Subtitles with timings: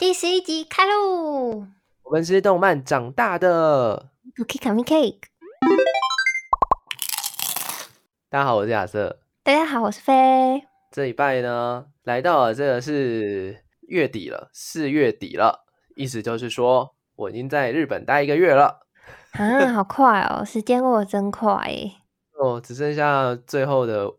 [0.00, 1.66] 第十一集开喽！
[2.04, 4.08] 我们是动漫长大的。
[4.34, 5.20] Cookie Coming Cake，
[8.30, 9.20] 大家好，我是亚瑟。
[9.42, 10.66] 大家好，我是飞。
[10.90, 15.66] 这礼拜呢，来到了这个是月底了，四月底了，
[15.96, 18.80] 意思就是说我已经在日本待一个月了。
[19.32, 21.92] 啊，好快哦， 时间过得真快耶！
[22.40, 24.10] 哦，只剩下最后的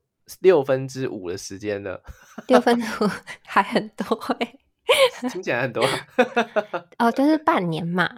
[0.41, 2.03] 六分之五的时间了，
[2.45, 3.09] 六分之五
[3.43, 4.53] 还很多哎。
[5.31, 5.83] 听起来很多，
[6.99, 8.09] 哦，就是半年嘛。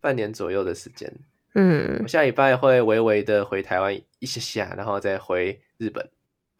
[0.00, 1.12] 半年左右的时间。
[1.54, 6.08] 嗯我，下礼拜会微微的回台湾一下下，然后再回日本。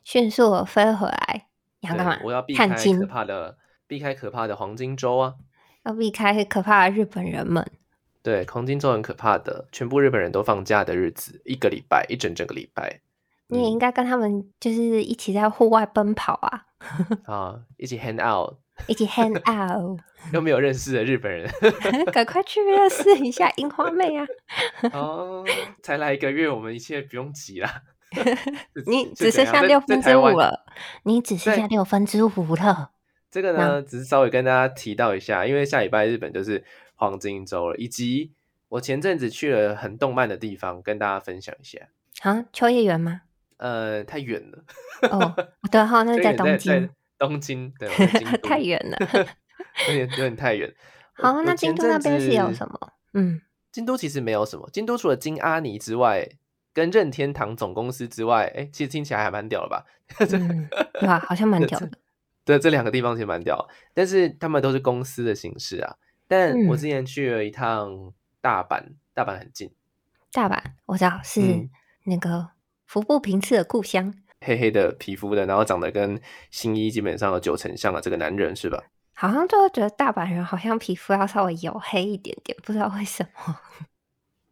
[0.05, 1.47] 迅速的飞回来，
[1.81, 2.19] 你要干嘛？
[2.25, 3.57] 我要避开可，怕的，
[3.87, 5.35] 避开可怕的黄金周啊！
[5.85, 7.65] 要避开可怕的日本人们。
[8.23, 13.01] 对，黄金周很可怕的，全部日本人都放假的日子，一个礼拜，一整整个礼拜。
[13.47, 16.67] 你也应该跟他们就是一起在户外奔跑啊，
[17.25, 18.55] 啊，一起 hang out，
[18.87, 20.01] 一起 hang out，
[20.33, 21.51] 又没有认识的日本人。
[22.13, 24.27] 赶快去认识一下樱花妹啊！
[24.93, 25.45] 哦，
[25.83, 27.83] 才来一个月，我们一切不用急啦。
[28.87, 30.65] 你只剩下六分之五了，
[31.05, 32.91] 你只剩下六分之五了。
[33.31, 36.65] 这个呢，只是稍微跟大家提到一下，因为下礼拜日本就是
[36.97, 38.33] 黄金周了，以及
[38.69, 41.79] 我前阵子去了很动漫的地方，跟大家分享一下。
[42.23, 43.23] 啊，秋叶原吗？
[43.59, 44.65] 呃，太远了，
[45.11, 45.35] 哦，
[45.71, 46.91] 对哈，那是在有点在东京，
[47.21, 48.99] 东京，对，我在京 太远了。
[49.87, 50.75] 有点有点太远。
[51.15, 52.93] 好，那京都那阵边是有什么？
[53.13, 53.41] 嗯，
[53.71, 56.27] 京都其实没有什么，京都除了金阿尼之外，
[56.73, 59.85] 跟任天堂总公司之外，哎，其实听起来还蛮屌的吧？
[60.19, 61.21] 嗯，对吧？
[61.21, 61.91] 好像蛮屌的。
[62.45, 65.97] 对，这两个地方其实蛮屌，但是他们都是公司的形式啊。
[66.27, 68.83] 但我嗯之前去了一趟大阪，
[69.13, 69.71] 大阪很近，
[70.33, 71.71] 大阪我知道是嗯
[72.05, 72.49] 那个
[72.87, 78.83] 服部平次的故乡，黑黑的皮肤的，然后长得跟新一基本上有九成像的这个男人是吧？
[79.13, 83.57] 好像就会觉得大阪人好像皮肤要稍微黝黑一点点，不知道为什么。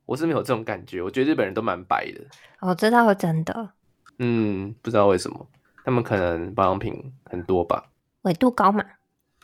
[0.04, 2.20] 我是没有这种感觉，我觉得日本人都蛮白的，
[2.60, 3.70] 我知道真的
[4.18, 5.48] 嗯，不知道为什么，
[5.84, 7.90] 他们可能保养品很多吧。
[8.22, 8.84] 纬度高嘛，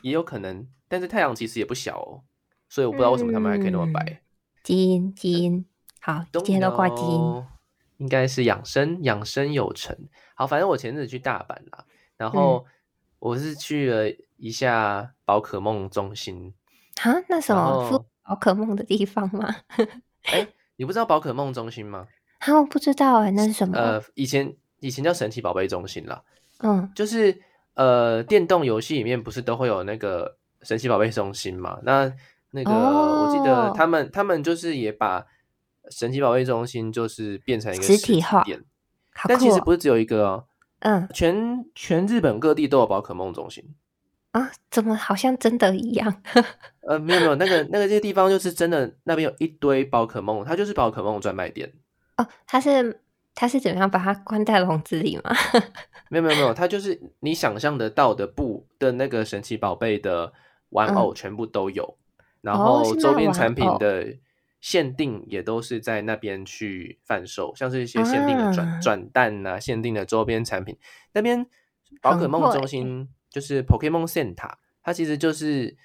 [0.03, 2.21] 也有可能，但是太阳其实也不小哦，
[2.69, 4.21] 所以我不知道为什么他们还可以那么白。
[4.63, 5.65] 基因基因
[6.01, 7.45] 好，今天都怪基因。
[7.99, 9.97] 应该是养生养生有成。
[10.35, 11.85] 好，反正我前阵子去大阪啦，
[12.17, 12.65] 然后
[13.19, 14.05] 我是去了
[14.37, 16.53] 一下宝可梦中心。
[17.03, 19.55] 啊，那什然么 宝可梦的地方吗？
[20.25, 20.47] 哎，
[20.77, 22.07] 你不知道宝可梦中心吗？
[22.39, 23.77] 啊，我不知道哎，那是什么？
[23.79, 26.23] 呃，以前以前叫神奇宝贝中心啦，
[26.59, 27.41] 嗯，就是
[27.75, 31.79] 呃，电动游戏里面不是都会有那个神奇宝贝中心嘛？
[31.83, 32.13] 那
[32.51, 35.27] 那个、我记得哦他们他们就是也把
[35.91, 38.63] 神奇宝贝中心就是变成一个实体化店，
[39.25, 39.37] 好酷哦。
[39.37, 40.45] 但其实不是只有一个哦，
[40.81, 43.65] 嗯全全日本各地都有宝可梦中心。
[44.33, 46.23] 啊，怎么好像真的一样？
[46.87, 51.73] 呃，没有没有，那个那个这些地方就是真的，那边有一堆宝可梦，它就是宝可梦专卖店。
[52.17, 53.01] 哦，它是
[53.35, 55.31] 它是怎么样把它关在笼子里吗？
[56.11, 60.33] 没有没有没有，它就是你想象得到的布的那个神奇宝贝的
[60.71, 61.97] 玩偶全部都有，
[62.41, 64.07] 然后周边产品偶的
[64.65, 70.75] 限定也都是在那边去贩售，像是一些限定的转、啊转蛋啊，限定的周边产品。
[71.13, 71.47] 那边
[72.01, 75.77] 宝可梦中心就是 Pokemon Center，它其实就是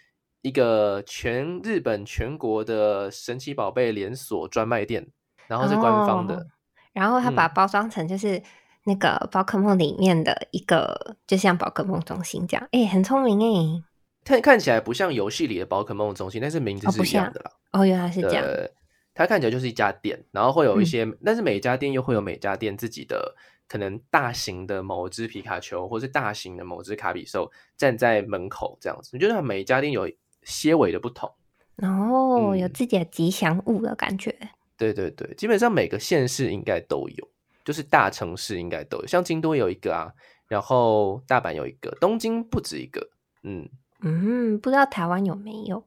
[0.42, 5.10] 一个全日本全国的神奇宝贝连锁专卖店，
[5.48, 6.38] 然后是官方的。
[6.38, 6.46] 哦
[6.94, 8.42] 然后它把包装成就是
[8.86, 13.84] 那个宝可梦里面的一个，就像宝可梦中心这样，哎，很聪明哎。
[14.30, 17.52] 看看起来不像游戏里的宝可梦中心，但是名字是一样的啦。
[17.72, 18.46] 哦，原来是这样。
[18.46, 18.70] 呃，
[19.16, 23.36] 它看起来就是一家店，然后会有一嗯些，但是每一家店又会有每家店自己的
[23.68, 29.10] 可能大型的某只皮卡丘，或是大型的某只卡比兽站在门口这样子。
[29.14, 30.08] 你觉得每一家店有
[30.44, 31.28] 些微的不同。
[31.76, 34.36] 然后有嗯自己的吉祥物的感觉。
[34.78, 37.28] 对对对，基本上每个县市应该都有，
[37.66, 40.14] 就是大城市应该都有，像京都有一个啊，
[40.48, 43.10] 然后大阪有一个，东京不止一个，
[43.42, 43.68] 嗯。
[44.02, 45.84] 嗯，不知道台湾有没有？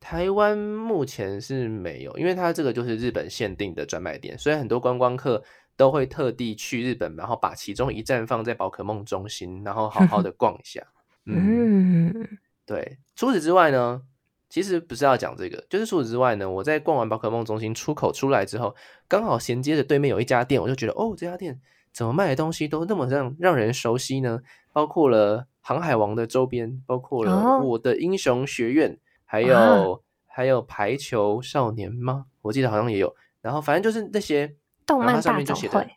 [0.00, 5.42] 台湾目前是没有，因为它这个就是日本限定的专卖店，所以很多观光客
[5.76, 10.80] 都会特地去日本，然后把其中一站放在宝可梦中心，然后好好的 逛一下。
[11.26, 12.98] 嗯，嗯，对。
[13.16, 14.00] 除此之外呢，
[14.48, 18.74] 其实不是要讲这个，就是除此之外呢，我在逛完宝可梦中心出口出来之后，
[19.08, 21.60] 刚好衔接着对面有一家店，我就觉得哦，这家店
[21.92, 24.40] 怎么卖的东西都那么让让人熟悉呢？
[24.72, 32.26] 包括了航海王的周边，包括了哦我的英雄学院，还有、啊还有排球少年吗？
[32.42, 33.12] 我记得好像也有。
[33.40, 34.54] 然后反正就是那些
[34.86, 35.96] 动漫它上大面就写的总会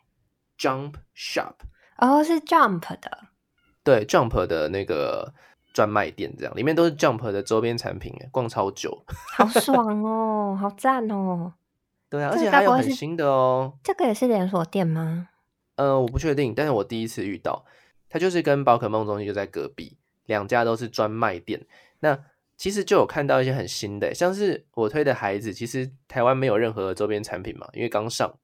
[0.58, 1.54] Jump Shop，
[1.98, 3.24] 哦，是 Jump 的
[3.84, 5.32] 对 Jump 的那个
[5.72, 9.04] 专卖店，这样里面都是 Jump 的周边产品，逛超久，
[9.36, 11.52] 好 爽哦，好赞哦。
[12.10, 13.74] 对啊，而且还有很新的哦。
[13.84, 15.28] 这个也是连锁店吗？
[15.76, 17.64] 呃，我不确定，但是我第一次遇到，
[18.12, 21.64] 它就是跟宝可梦中心就在隔壁，两家都是专卖店。
[22.00, 22.18] 那
[22.58, 28.34] 其实就有看到一些很新的，像是我推的孩子，其实台湾没有任何周边产品嘛，因为刚上。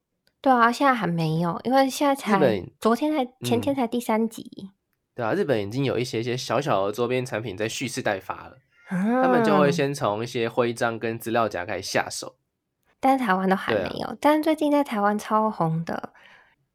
[0.40, 4.70] 对啊，现在还没有，因为现在才昨天才前天才第三集。
[5.14, 8.56] 对啊，日本已经有一些些小小的周边产品在蓄势待发了，
[8.88, 12.36] 他们就会先从一些徽章跟资料夹开始下手。
[12.98, 16.12] 但是台湾都还没有，但是最近在台湾超红的。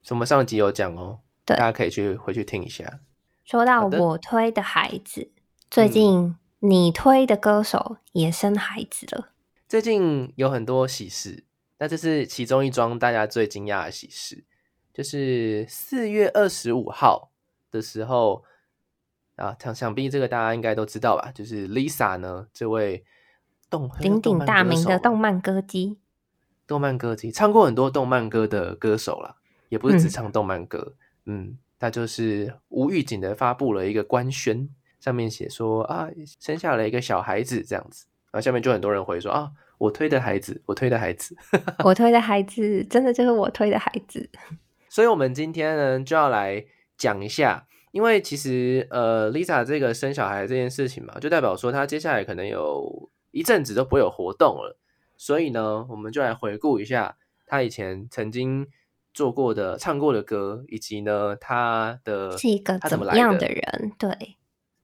[0.01, 2.99] 什么上集有讲哦，大家可以去回去听一下。
[3.43, 5.31] 说到我推的孩子，
[5.69, 9.29] 最近你推的歌手也生孩子了。
[9.67, 11.45] 最近有很多喜事。
[11.79, 14.45] 那这是其中一桩大家最惊讶的喜事，
[14.93, 17.31] 就是四月二十五号
[17.69, 18.45] 的时候
[19.35, 21.29] 啊，想想必这个大家应该都知道吧？
[21.33, 23.03] 就是 Lisa 呢，这位
[23.69, 25.97] 动鼎鼎大名的动漫歌姬，
[26.65, 29.35] 动漫歌姬唱过很多动漫歌的歌手啦，
[29.67, 31.02] 也不是只唱动漫歌，嗯，
[31.79, 36.09] 他就是无预警的发布了一个官宣，上面写说啊，
[36.39, 39.51] 生下了一个小孩子这样子，然后下面就很多人回说啊。
[39.79, 41.35] 我推的孩子，我推的孩子，
[41.83, 44.29] 我推的孩子，真的就是我推的孩子。
[44.87, 46.63] 所以，我们今天呢，就要来
[46.95, 54.77] 讲一下，因为其实，呃，Lisa 这个生小孩这件事情嘛，就代表说她接下来可能有一阵子都不会有活动了。
[55.17, 58.65] 所以呢，我们就来回顾一下她以前曾经
[59.13, 63.91] 做过的、唱过的歌，以及呢，他的是一个怎么样的人？
[63.97, 64.37] 对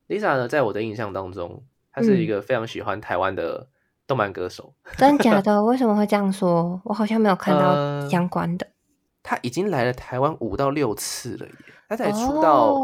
[0.08, 3.70] ，Lisa 呢，在我的印象当中，她是一个非常喜欢台湾的。
[4.10, 5.62] 动漫歌手，真假的？
[5.64, 6.82] 为什么会这样说？
[6.84, 8.66] 我好像没有看到相关的。
[9.22, 11.54] 他已经来了台湾五到六次了耶，
[11.88, 12.76] 他才出道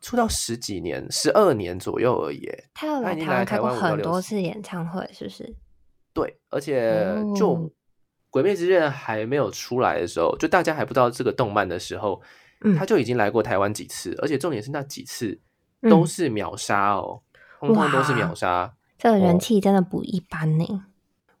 [0.00, 2.50] 出道十几年，十二年左右而已。
[2.72, 5.54] 他有来台湾开过很多次演唱会，是不是？
[6.14, 7.54] 对，而且就
[8.32, 12.18] 《鬼灭之刃》还没有出来的时候，就大家还不知道这个动漫的时候，
[12.78, 15.38] 他就已经来过台湾几次，而且重点是那几次
[15.82, 17.20] 都是秒杀哦，
[17.60, 18.72] 通通都是秒杀。
[18.96, 20.86] 这个人气真的不一般呢。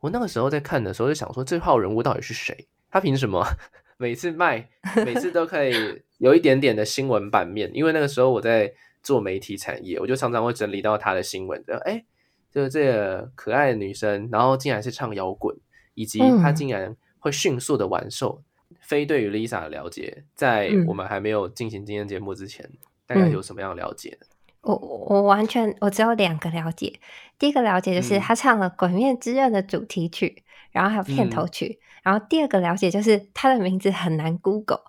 [0.00, 2.68] 我那个时候在看的时候就想说，这号人物到底是谁？
[2.90, 3.42] 他凭什么
[3.96, 4.68] 每次卖，
[5.06, 7.70] 每次都可以有一点点的新闻版面？
[7.72, 8.70] 因为那个时候我在
[9.02, 11.78] 做媒体产业，我就常常会整理到他的新闻的。
[11.86, 12.04] 哎，
[12.50, 15.56] 就是这个可爱的女生，然后竟然是唱摇滚，
[15.94, 18.42] 以及他竟然会迅速的完售。
[18.80, 22.68] 非对于 Lisa 的了解，在我们还没有进行今天节目之前，
[23.06, 24.26] 大概有什么样的了解呢？
[24.62, 26.98] 我我完全我只有两个了解，
[27.38, 34.82] 第一个了解就是他唱了《鬼面之刃》的主题曲，然后还有片头曲，然后第二个了解就是他的名字很难 Google。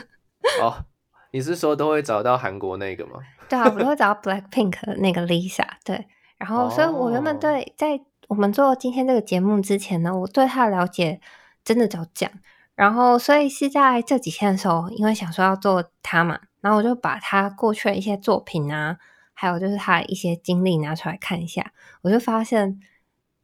[0.60, 0.84] 哦，
[1.30, 3.20] 你是说都会找到韩国那个吗？
[3.48, 5.66] 对啊，我都会找到 Black Pink 的那个 Lisa。
[5.84, 6.06] 对，
[6.36, 11.20] 然后所以我原本对在我们做今天这个节目之前呢，我对他的了解
[11.64, 12.32] 真的只有这样。
[12.74, 18.98] 然后所以是在这几天的时候，因为想说要做他嘛，然后我就把他过去的一些作品啊。
[19.40, 21.70] 还有就是他一些经历拿出来看一下，
[22.02, 22.80] 我就发现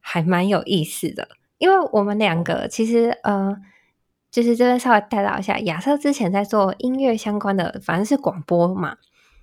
[0.01, 1.29] 还蛮有意思的。
[1.59, 3.57] 因为我们两个其实呃，
[4.29, 8.97] 就是这边稍微带到一下，亚瑟之前在做音乐相关的，反正是广播嘛。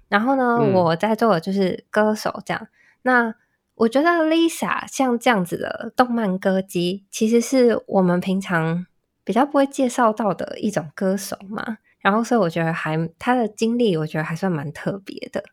[0.09, 2.67] 然后呢，我在做的就是歌手这样。
[3.03, 3.33] 那
[3.81, 8.85] 我觉得 Lisa 像这样子的动漫歌姬，其实是我们平常
[9.23, 11.79] 比较不会介绍到的一种歌手嘛。
[11.99, 15.43] 然后所以我觉得还他的经历，我觉得还算蛮特别的。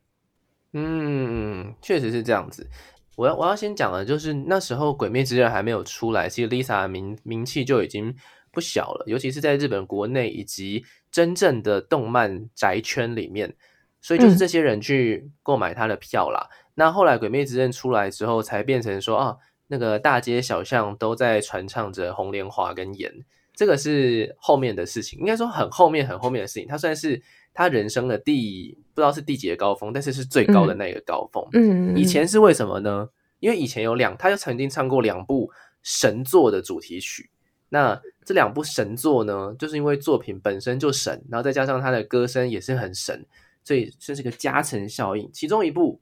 [0.74, 2.68] 嗯，确实是这样子。
[3.16, 8.14] 我要我要先讲的，就是那时候《鬼灭之刃》还没有出来，其实 Lisa 的名名气就已经
[8.52, 13.54] 不小了，尤其是在日本国内以及真正的动漫宅圈里面。
[14.00, 16.46] 所以就是这些人去购买他的票啦。
[16.78, 23.12] 那后来《鬼灭之刃》出来之后，才变成说啊，那个大街小巷都在传唱着红莲华跟盐，
[23.54, 26.66] 这个是后面的事情，应该说很后面很后面的事情。
[26.66, 27.20] 它算是。
[27.54, 31.44] 他人生的第不知道是第几个高峰，但是是最高的那个高峰。
[31.54, 33.08] 嗯，以前是为什么呢？
[33.40, 35.50] 因为以前有两，他就曾经唱过两部
[35.82, 37.30] 神作的主题曲。
[37.70, 43.26] 那这两部神作呢，就是因为作品本身就神，然后再加上他的歌声也是很神，
[43.64, 45.28] 所以这是个加成效应。
[45.32, 45.98] 其中一部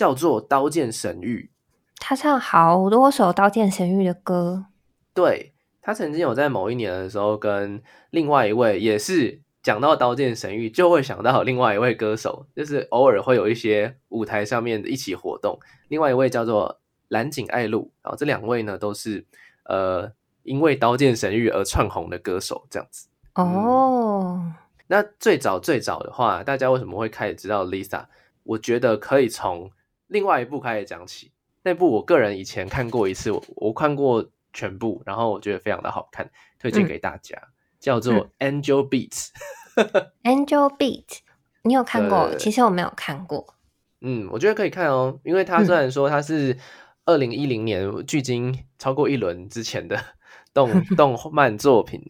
[0.00, 1.50] 叫做《刀剑神域》，
[2.00, 4.64] 他唱好多首《刀剑神域》的歌。
[5.12, 5.52] 对
[5.82, 9.42] 他曾经有在某一年的时候，跟另外一位也是。
[9.62, 15.60] 讲到《刀剑神域》，就会想到另外一位歌手，就是偶尔会有一些舞台上面的一起活动。
[15.88, 19.26] 另外一位叫做蓝井爱露，然后这两位呢都是
[19.64, 20.10] 呃
[20.44, 23.06] 因为《刀剑神域》而窜红的歌手，这样子。
[23.34, 24.50] 哦，
[24.86, 28.06] 那最早最早的话，大家为什么会开始知道 Lisa？
[28.44, 29.70] 我觉得可以从
[30.10, 31.32] 另外一部开始讲起。
[31.62, 37.36] 那部我个人以前看过一次，我我看过全部，然后我觉得非常的好看，推荐给大家，
[37.78, 39.28] 叫做《Angel Beats
[40.24, 41.18] 》。Angel Beat，
[41.62, 42.34] 你有看过？
[42.36, 43.54] 其实我没有看过。
[44.00, 46.56] 嗯，我觉得可以看哦，因为它虽然说它是
[47.04, 50.02] 二零一零年距今超过一轮之前的
[50.54, 52.02] 动 动漫作品，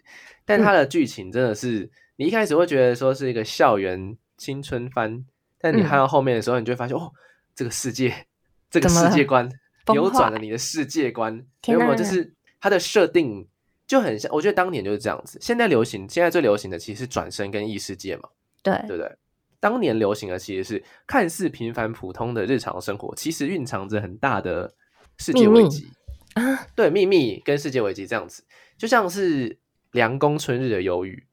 [0.44, 5.24] 但它的剧情真的是你一开始会觉得说是一个校园青春番，
[5.58, 7.12] 但你看到后面的时候，你就会发现、哦，
[7.54, 8.26] 这个世界
[8.70, 9.48] 这个世界观
[9.92, 13.46] 扭转了你的世界观，有没有，就是它的设定
[13.86, 18.28] 就很像，我觉得当年就是这样子，现在流行现在最流行的其实是转身跟异世界嘛。
[18.62, 19.16] 对，对不对？
[19.58, 24.72] 当年流行的其实是看似平凡普通的日常生活，其实蕴藏着很大的
[25.18, 25.90] 世界危机。
[26.34, 28.44] 啊，对，秘密跟世界危机这样子，
[28.78, 29.58] 就像是
[29.90, 31.26] 凉宫春日的忧郁，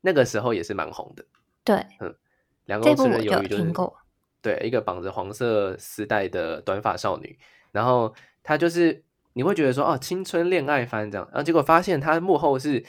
[0.00, 1.24] 那个时候也是蛮红的。
[1.64, 2.14] 对，嗯
[2.66, 3.72] 凉宫春日的忧郁就是。
[4.42, 7.38] 对一个绑着黄色丝带的短发少女，
[7.72, 9.02] 然后她就是
[9.32, 12.84] 你会觉得说哦青春恋爱番这样，然后结果发现她幕后是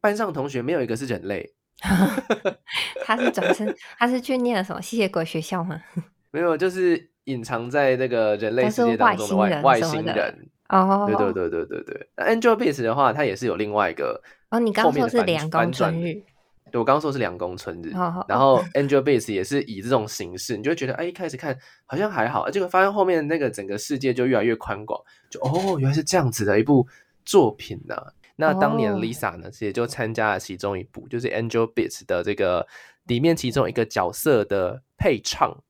[0.00, 1.52] 班上同学没有一个是人类，
[3.04, 5.82] 她是转身，她是去念了什么吸血鬼学校吗？
[6.30, 10.48] 没有，就是隐藏在那个人类世界当中的外外外星人。
[10.68, 12.08] 哦，对对对对对对。
[12.16, 16.22] 那 Angel Beats 的话，它也是有另外一个哦，你刚说是凉宫反转日，
[16.72, 25.00] 对，我刚刚说是两公春日，哦然后 Angel Beats 也是以这种形式，你就会觉得，哎，一开始看好像还好，结果发现后面那个整个世界就越来越宽广，
[25.30, 26.88] 就哦，原来是这样子的一部
[27.24, 27.94] 作品呢、
[28.36, 28.98] 那当年哦。
[28.98, 32.66] Lisa 呢，也就参加了其中一部，就是 Angel Beats 的这个
[33.04, 35.62] 里面其中一个角色的配唱。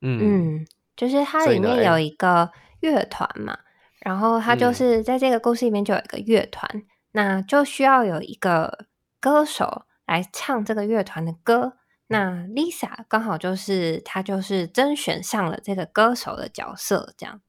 [0.00, 2.50] 嗯嗯，就是它里面有一个
[2.80, 3.58] 乐团嘛，
[4.00, 4.74] 然后它就嗯。
[4.74, 8.86] 是在这个故事里面就有一个乐团，那就需要有一个
[9.20, 11.76] 歌手来唱这个乐团的歌。
[12.08, 17.40] 那 Lisa 刚好就是她就是甄选上了这个歌手的角色，这样。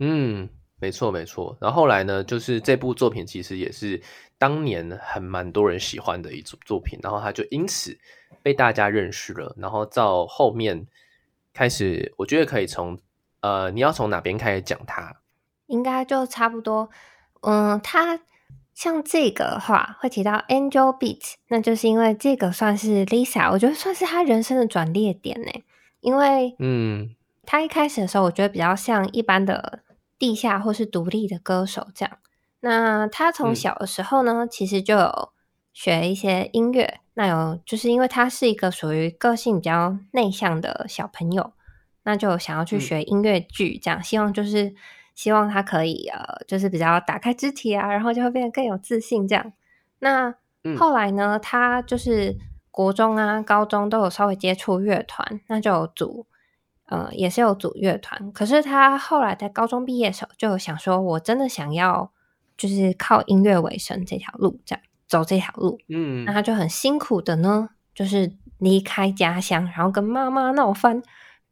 [0.00, 0.48] 嗯，
[0.80, 1.56] 没错没错。
[1.60, 4.02] 然后后来呢，就是这部作品其实也是
[4.36, 7.96] 当年很蛮多人喜欢的一组作品，然后他就因此
[8.42, 9.54] 被大家认识了。
[9.56, 10.88] 然后到后面
[11.54, 12.98] 开始，我觉得可以从
[13.40, 15.20] 呃，你要从哪边开始讲它？
[15.68, 16.90] 应该就差不多。
[17.42, 18.18] 嗯，它
[18.74, 25.50] 像这个的话会提到 Angel Beats，那就是因为这个算是 Lisa，我觉得算是她人生的转捩点呢。
[26.00, 27.14] 因为嗯
[27.44, 29.80] 她一开始的时候，我觉得比较像一般的
[30.18, 32.18] 地下或是独立的歌手这样。
[32.60, 35.32] 那她从嗯小的时候呢，其实就有
[35.72, 37.00] 学一些音乐。
[37.14, 41.52] 那有就是因为她是一个属于个性比较内向的小朋友，
[42.04, 44.74] 那就想要去嗯学音乐剧，这样、希望就是
[45.14, 49.52] 希望他可以呃，就是比较打开肢体啊，然后就会变得更有自信这样。
[49.98, 52.36] 那嗯后来呢，他就是
[52.70, 56.26] 国中啊、高中都有稍微接触乐团，那就有组
[56.86, 58.32] 呃也是有组乐团。
[58.32, 62.10] 可是他后来在高中毕业的时候，就有想说，我真的想要
[62.56, 65.78] 就是靠音乐为生这条路，这样走这条路。
[65.88, 71.02] 嗯那他就很辛苦的呢，就是离开家乡，然后跟妈妈闹翻，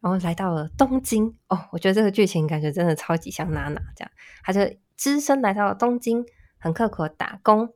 [0.01, 1.35] 然后来到了东京。
[1.49, 4.11] 哦，我觉得这个剧情感觉真的超级像娜娜这样，
[4.43, 4.61] 他就
[4.97, 6.25] 只身来到了东京，
[6.59, 7.75] 很刻苦的打工，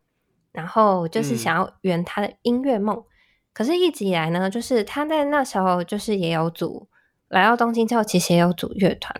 [0.52, 3.02] 然后就是嗯想要圆他的音乐梦。
[3.52, 6.88] 可是，一直以来呢，就是他在那时候就是也有组
[7.28, 9.14] 来到东京之后，其实也有组乐团。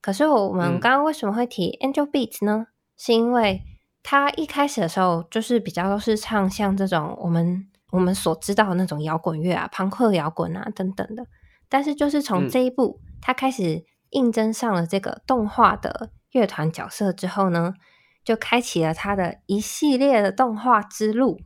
[0.00, 2.68] 可是我们嗯刚刚为什么会提 Angel Beats 呢？
[2.96, 3.62] 是因为
[4.02, 11.26] 他一开始的时候就是比较都是唱像这种我们我们所知道的那种摇滚乐啊、朋克摇滚啊等等的。
[11.74, 17.74] 但是就是从嗯这一部、他开始应征上了这个动画的乐团角色之后呢，
[18.22, 21.40] 就开启了他的一系列的动画之路。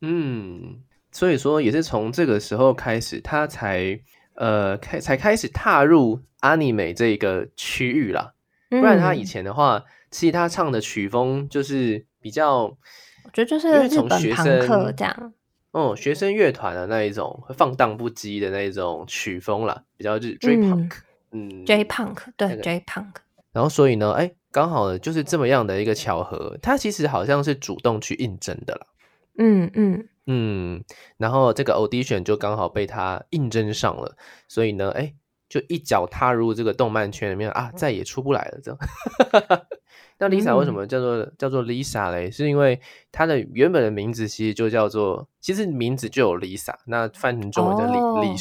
[0.00, 4.00] 嗯，所以说也是从这个时候开始，他才
[4.34, 8.34] 呃开才开始踏入阿尼美这个区域啦。
[8.68, 15.32] 不不然他以前的话，其实他唱的曲风就是比较我觉得就是日本朋克生这样。
[15.72, 20.92] 哦学生乐团的那一种放荡不羁的那一种曲风啦，比较是 J 嗯 punk，
[21.32, 23.14] 嗯 J Punk 对、那个 J Punk，
[23.52, 28.86] 然后所以呢，哎，刚好就是这么样的一个巧合，他其实好像是主动去应征的啦。
[29.38, 30.84] 嗯嗯，嗯，
[31.16, 34.14] 然后这个 audition 就刚好被他应征上了，
[34.46, 35.14] 所以呢，哎，
[35.48, 38.60] 就一脚踏入这个动漫圈里面啊，再也出不来了。
[38.62, 38.78] 这样，
[40.18, 42.30] 那 Lisa 为什么叫做、叫做 Lisa 嘞？
[42.30, 42.80] 是因为
[43.10, 48.20] 她的原本的名字其实就叫做，其实名字就有 Lisa，那翻成中文叫李、哦。
[48.22, 48.36] 李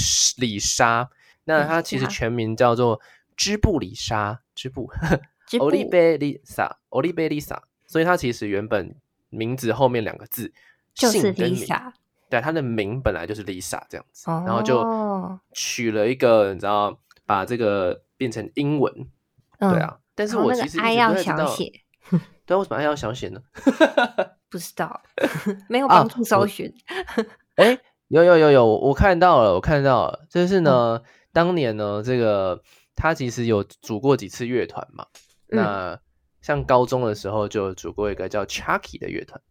[0.46, 1.10] 李莎，
[1.46, 3.02] 那她其实全名叫做
[3.36, 4.92] 织布李莎，织布。
[5.48, 5.72] 织布。
[5.72, 8.96] Olive Lisa，Olive Lisa，所以她其实原本
[9.30, 10.54] 名字后面两个字
[10.94, 11.92] 就是姓跟名 Lisa
[12.30, 18.94] 对，她的名本来就是 Lisa 这样子，哦，然后就取了一个你知道把这个变成英文，
[19.58, 19.98] 对啊。
[20.22, 21.72] 但是我其实 I 要小写，
[22.46, 23.42] 对，为什么 I 要小写呢？
[24.52, 25.02] 不知道，
[25.68, 26.72] 没有帮助搜寻。
[27.56, 27.76] 哎，
[28.10, 31.02] 有有有有，我看到了，我看到了，就是呢，
[31.34, 32.62] 当年呢，这个
[32.96, 35.08] 他其实有组过几次乐团嘛。
[35.48, 36.00] 那
[36.44, 39.42] 像高中的时候就组过一个叫 Chucky 的乐团，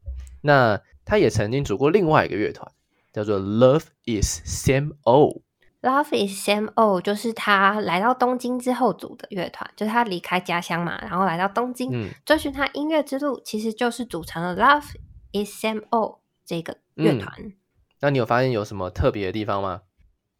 [0.40, 2.70] 那他也曾经组过另外一个乐团，
[3.12, 5.42] 叫做 Love Is Same O。
[5.82, 14.90] Love is Same O 就是他来到东京之后组的乐团，就是他离开家乡嘛，然后来到东京追寻他音乐之路，其实就是组成了 Love
[15.32, 17.52] is Same O 这个乐团。
[18.00, 19.82] 那你有发现有什么特别的地方吗？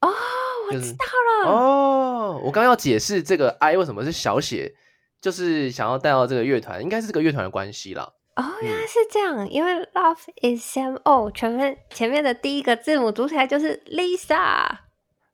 [0.03, 0.09] 哦，
[0.69, 1.05] 我知道
[1.45, 1.51] 了。
[1.51, 4.75] 哦，我刚要解释这个 I 为什么是小写，
[5.23, 8.13] 就是想要带到这个乐团，应该是这个乐团的关系啦。
[8.37, 14.90] 哦，原来是这样，因为 Love is Same O 前面前面的第一个字母读起来就是 Lisa。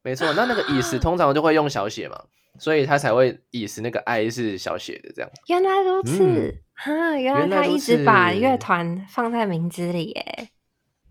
[0.06, 2.16] 没错，那那个 is 通常就会用小写嘛，
[2.60, 5.28] 所以他才会 is 那个 i 是小写的这样。
[5.48, 10.48] 原来如此，哈，原来他一直把乐团放在名字里耶，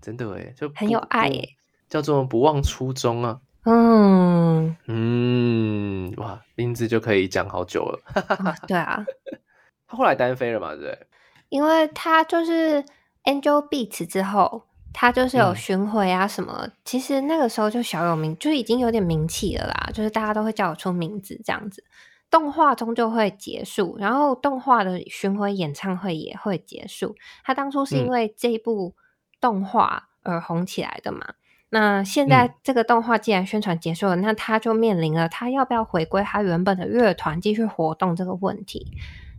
[0.01, 1.49] 真的哎，就很有爱耶，
[1.89, 3.41] 叫做不忘初衷啊。
[3.65, 7.99] 嗯嗯，哇，名字就可以讲好久了。
[8.65, 9.05] 对啊，
[9.89, 11.07] 他后来单飞了嘛，对不对？
[11.49, 12.81] 因为他就是
[13.25, 14.63] Angel Beats 之后。
[14.97, 19.89] 他就是有巡回啊什么，其实那个时候就小有名，就已经有点名气了啦。
[19.93, 21.83] 就是大家都会叫我出名字这样子，
[22.31, 27.13] 动画终究会结束，然后动画的巡回演唱会也会结束。
[27.43, 28.95] 他当初是因为这部
[29.41, 31.33] 动画而红起来的嘛？
[31.71, 38.93] 那现在这个动画既然宣传结束了，那他就面临了他要不要回归他原本的乐团继续活动这个问题。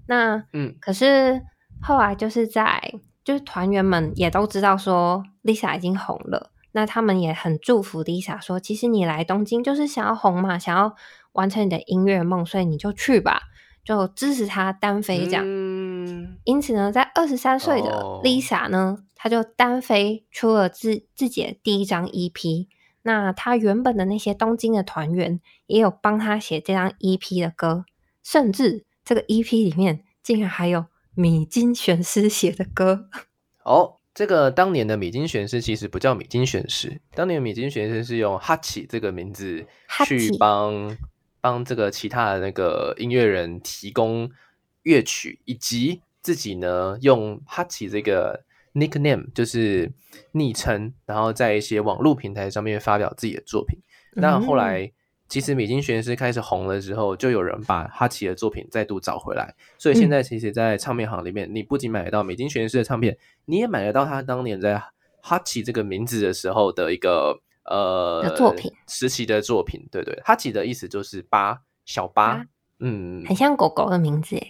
[0.06, 1.42] 那嗯，可是
[1.80, 2.92] 后来就是在。
[3.26, 10.94] 就是团员们也都知道说 Lisa 已经红了，那他们也很祝福 Lisa 说，其实你来东京就是想要红嘛，想要
[11.32, 13.42] 完成你的音乐梦，所以你就去吧，
[13.84, 15.42] 就支持她单飞这样。
[15.44, 17.90] 嗯因此呢，在二十三岁的
[18.22, 22.68] Lisa 呢，她就单飞出了自自己的第一张 EP。
[23.02, 27.86] 那她原本的那些东京的团员也有帮她写这张 EP 的歌，
[28.22, 30.84] 甚至这个 EP 里面竟然还有。
[31.16, 33.08] 米津玄师写的歌
[33.64, 39.64] 哦，这个当年的米津玄师其实不叫米津玄师，当年的米津玄师是用哈奇这个名字
[40.04, 40.94] 去帮
[41.40, 44.30] 帮这个其他的那个音乐人提供
[44.82, 49.90] 乐曲，以及自己呢用哈奇这个 nickname 就是
[50.32, 53.80] 昵称，然后在一些网络平台上面发表自己的作品。
[54.12, 54.92] 那后来。
[55.28, 59.52] 其实米津玄师开始红了之后，就有人把哈奇的作品再度找回来。
[59.76, 64.80] 所以现在其实，在唱片行里面，你不仅买得到米津玄师的唱片，你也买得到他当年在
[65.20, 69.84] 哈奇这个名字的时候的一个呃作品时期的作品。
[69.90, 72.46] 对对，哈奇的意思就是八小八，
[72.78, 74.40] 嗯，很像狗狗的名字，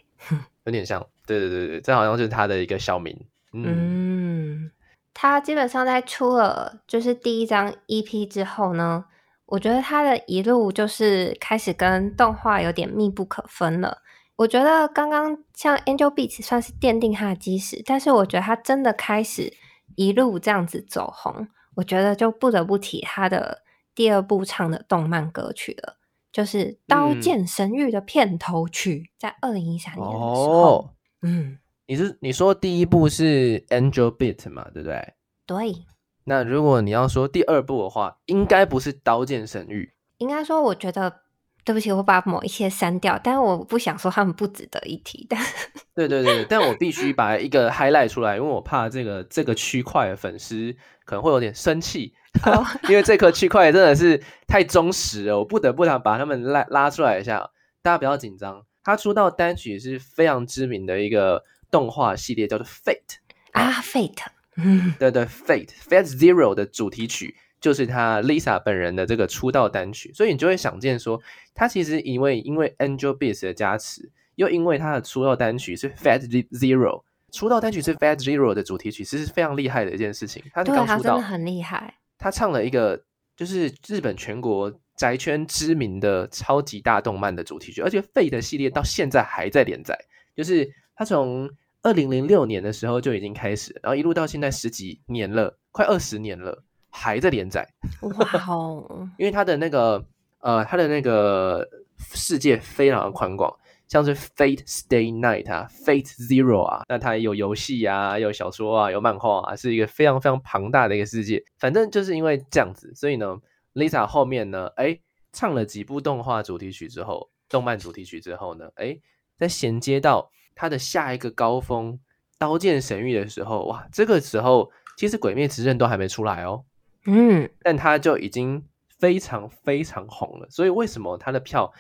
[0.65, 1.05] 有点像。
[1.27, 3.19] 对对对对，这好像就是他的一个小名。
[3.55, 4.71] 嗯，
[5.15, 9.07] 他基本上在出了就是第一张 EP 之后呢。
[9.47, 14.03] 我觉得他的一路就是开始跟动画有点密不可分了。
[14.37, 19.53] 我觉得刚刚像 Angel Beats 算是奠定他的基石，但是我觉得他真的开始
[19.95, 23.63] 一路这样子走红，我觉得就不得不提他的
[23.95, 25.97] 第二部唱的动漫歌曲了，
[26.33, 30.91] 就是《刀剑神域》的片头曲，在二零一三年的时候。
[31.23, 34.69] 嗯，你是你说第一部是 Angel Beats 嘛？
[34.75, 35.15] 对不对？
[35.47, 35.87] 对。
[36.29, 41.21] 那如果你要说第二部的话，应该不是《刀剑神域》，应该说，我觉得
[41.65, 45.25] 对不起，我把某一些删掉，但是我不想说他们不值得一提。
[45.31, 45.41] 但
[45.95, 52.13] 对对对，但我必须把一个 highlight 出来，因为我怕这个这个区块的粉丝可能会有点生气，
[52.91, 57.51] 因为这颗区块真的是太忠实了，我不得不想把他们拉拉出来一下。
[57.83, 63.19] 大家不要紧张，他出道单曲是非常知名的一个动画系列，叫做 Fate
[63.53, 64.36] 啊，Fate。
[64.99, 71.21] 对对，Fate Fate Zero 的主题曲就是他 Lisa 本人的这个出道单曲，所以你就会想见说，
[71.55, 80.43] 他其实因为因为 Angel Beats 的加持，又因为他的出道单曲是 Fate Zero，出道单曲是 Fate Zero 的主题曲，其实是非常厉害的一件事情。
[80.53, 83.05] 他刚出道很厉害，他唱了一个
[83.37, 89.99] 就是日本全国宅圈知名的超级大动漫的主题曲，而且 Fate 系列到现在还在连载，
[90.35, 91.51] 就是他从。
[91.87, 97.65] 二零零六年的时候就已经开始，然后一路到现在十几年了，快二十年了，还在连载。
[98.03, 99.09] 哇哦！
[99.17, 100.05] 因为他的那个
[100.41, 101.65] 呃，他的那个
[101.97, 111.41] 世界非常的宽广，像是 Fate Stay Night 啊，Fate Zero 啊，那它有游戏啊，有小说啊，有漫画啊，是一个非常非常庞大的一个世界。
[111.57, 113.39] 反正就是因为这样子，所以呢
[113.75, 114.99] ，Lisa 后面呢，哎。
[115.33, 118.99] 唱了几部动画主题曲之后，动漫主题曲之后呢，哎，
[119.37, 121.93] 在衔接到他的下一个高峰
[122.37, 126.65] 《刀剑神域》的时候，哇，这个时候其实《鬼灭之刃》都还没出来哦，
[127.07, 128.67] 嗯，但他就已经
[128.99, 130.49] 非常非常红了。
[130.51, 131.73] 所以为什么他的票，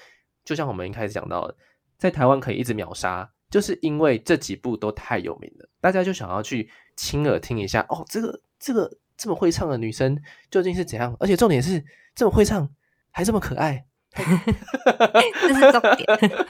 [0.45, 1.57] 就像我们一开始讲到的，
[1.99, 11.17] 在台湾可以一直秒杀，就是因为这几部都太有名了，大家就想要去亲耳听一下哦，这个这个这么会唱的女生究竟是怎样？
[11.19, 11.85] 而且重点是
[12.15, 12.71] 这么会唱。
[13.17, 16.47] 还这么可爱， 这是重点。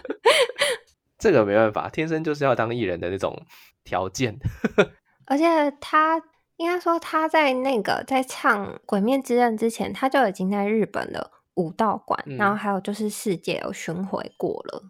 [1.27, 3.45] 这个没办法，天生就是要当艺人的那种
[3.83, 4.39] 条件。
[5.27, 5.45] 而且
[5.81, 6.23] 他
[6.57, 14.85] 应该说他在那个在唱《鬼面之刃》之前，他就已经在日本的武道馆，然后还有就是世界有巡回过了。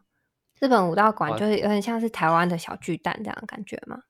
[0.61, 4.01] 日本武道馆就是有点像是台湾的小巨蛋这样感觉吗？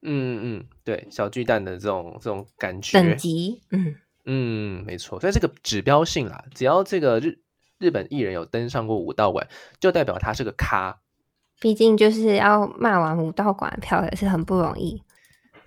[0.00, 3.94] 嗯嗯，对，小巨蛋的这种这种感觉等级，嗯。
[4.24, 7.40] 嗯，没错，所以这个指标性啦，只要这个日
[7.78, 9.46] 日本艺人有登上过武道馆，
[9.80, 11.00] 就代表他是个咖。
[11.60, 15.02] 毕竟就是要卖完武道馆的票也是很不容易。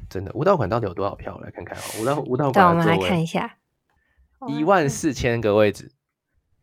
[0.10, 1.38] 真的，武道馆到底有多少票？
[1.40, 3.58] 来看看啊，武道武道馆，我们来看一下，
[4.48, 5.92] 一万四千个位置。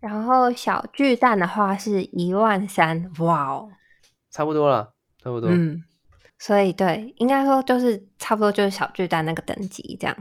[0.00, 3.70] 然后小巨蛋的话是一万三，哇哦，
[4.30, 5.50] 差不多了，差不多。
[5.50, 5.82] 嗯，
[6.38, 10.16] 所以对，应该说就是差不多就是小巨蛋那个等级这样。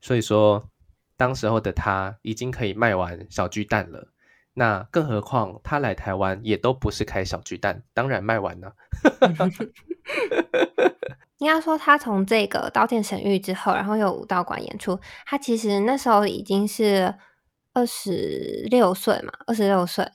[0.00, 0.68] 所以说。
[1.14, 4.08] 当时候的他已经可以卖完小巨蛋了，
[4.54, 8.74] 那更何况他来台湾也都不是开小巨蛋，当然卖完了。
[11.38, 17.12] 应该说，他从这个《刀剑神域》之后，然后有武道馆演出，他其实那时候已经是
[17.72, 20.08] 二十六岁嘛，二十六岁，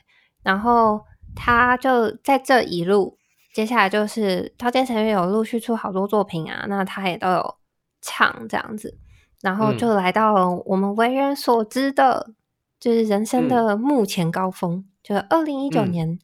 [0.43, 1.01] 然后
[1.35, 3.17] 他就在这一路，
[3.53, 7.55] 接下来就是《刀剑神域》有陆续出好多作品啊，那他也都有
[8.01, 8.97] 唱这样子。
[9.41, 12.31] 然后就来到了我们为人所知的，
[12.79, 16.19] 就是人生的目前高峰，就是二零一九年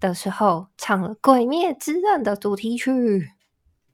[0.00, 3.30] 的时候唱了《鬼灭之刃》的主题曲。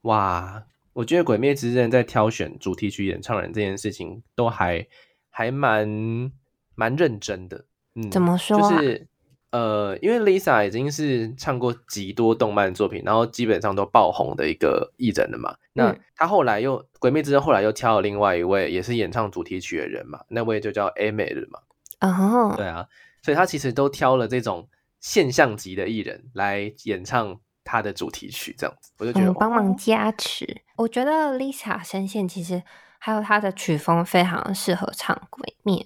[0.03, 4.87] 哇，我觉得《鬼灭之刃》在挑选主题曲演唱人这件事情都还
[5.29, 6.33] 还蛮
[6.75, 7.64] 蛮认真的。
[7.94, 8.59] 嗯，怎么说？
[8.59, 9.07] 就是。
[9.53, 15.57] 呃，因为 Lisa 已经是唱过极多动漫作品，然后基本上都爆红的一个艺人了嘛。
[15.73, 21.59] 那她后来又《鬼灭之刃》后来又挑了另外一位也是演唱主题曲的人嘛，那位就叫 A 美日嘛。
[22.00, 22.86] 哦，对啊，
[23.22, 24.68] 所以他其实都挑了这种
[25.00, 30.62] 现象级的艺人来演唱他的主题曲，这样子我就觉得帮忙加持。
[30.76, 32.62] 我觉得 Lisa 声线其实
[32.98, 35.78] 还有她的曲风非常适合唱《鬼面》。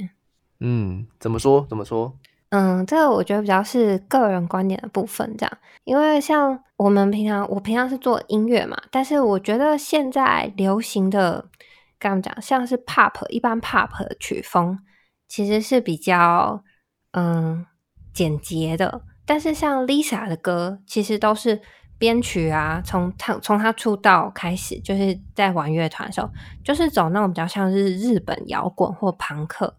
[0.61, 1.67] 嗯，怎么说？
[1.69, 2.17] 怎么说？
[2.51, 11.45] 嗯，这个我觉得比较是个人观点的部分，这样，因为像我们平常，我平常是做音乐嘛，但是我觉得现在流行的，
[11.99, 14.79] 刚刚讲像是 pop，一般 pop 的曲风
[15.29, 16.63] 其实是比较
[17.13, 17.65] 嗯
[18.13, 21.61] 简洁的，但是像 Lisa 的歌，其实都是
[21.99, 26.31] 编曲啊，从他从他出道开始，就是在玩乐团的时候，
[26.63, 29.77] 就是走那种比较像是日本摇滚或朋克，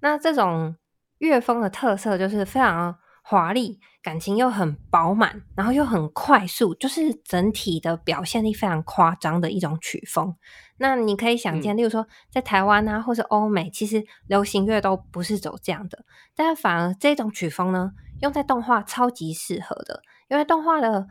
[0.00, 0.76] 那这种。
[1.18, 10.32] 乐风的特色就是非常华丽，感情又很饱满，然后又很快速，就是整体的表现力非常夸张的一种曲风。
[10.78, 21.06] 那你可以想见，例如说在台湾啊，或是欧美，其实流行乐都不是走这样的，但反而这种曲风呢，用在动画超级适合的，因为动画的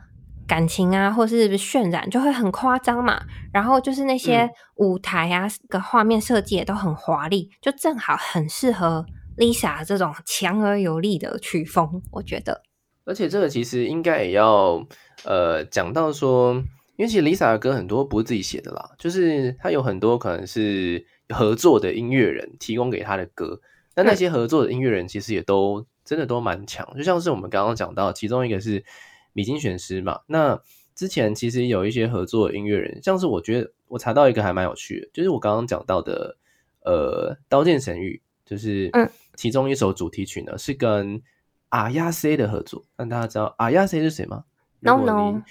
[0.46, 9.06] 感情啊，或是渲染就会很夸张嘛，然后就是那些舞台啊个画面设计也都很华丽，就正好很适合。
[9.36, 12.60] Lisa 这种强而有力的曲风，我觉得，
[13.04, 14.84] 而且这个其实应该也要
[15.24, 16.60] 呃讲到说，
[16.98, 23.60] 因为其实 Lisa 的歌很多不是自己写的啦，就是她有很多可能是合作的音乐人提供给她的歌，
[23.94, 28.84] 那那些合作的音乐人其实也都真的都蛮强，就像是我们刚刚讲到，其中一个是
[29.32, 30.60] 米津玄师嘛，那
[30.94, 36.36] 之前其实有一些合作的音乐人，像是我觉得我查到一个还蛮有趣的，就是我刚刚讲到的
[36.84, 39.08] 呃《刀剑神域》，就是嗯。
[39.36, 41.22] 其中一首主题曲呢是跟
[41.68, 44.42] 阿亚 C 的合作，那大家知道阿亚 C 是谁吗
[44.80, 45.42] ？No No，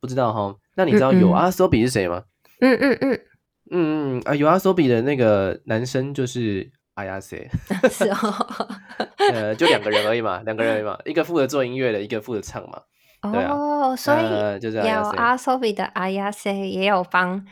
[0.00, 0.56] 不知道哈。
[0.76, 2.24] 那你知道有阿索比是谁吗？
[2.60, 3.20] 嗯嗯嗯嗯
[3.70, 7.48] 嗯啊，有阿索比的那个男生就是阿亚 C，
[7.90, 8.66] 是哦，
[9.32, 12.82] 呃，就两个人而已嘛，两个人而已嘛，一个负责做音乐的，一个负责唱嘛。
[13.22, 17.46] 哦，所以就是有阿索比的阿亚 C 也有帮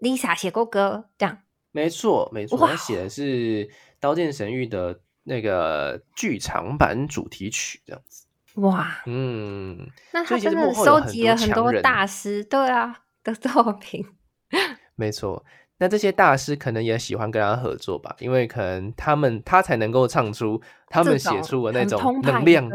[0.00, 1.38] Lisa 写过歌，这样。
[1.72, 3.66] 没错没错，他写的是
[4.00, 5.00] 《刀剑神域》的。
[5.28, 8.25] 那个剧场版主题曲这样子，
[8.56, 14.04] 哇，嗯，那他真的收集了很多大师，对啊的作品，
[14.96, 15.44] 没错。
[15.78, 22.66] 那这些大师可能也喜欢跟他合作吧，因为可能他们他才能够唱出他们写出的那种能量。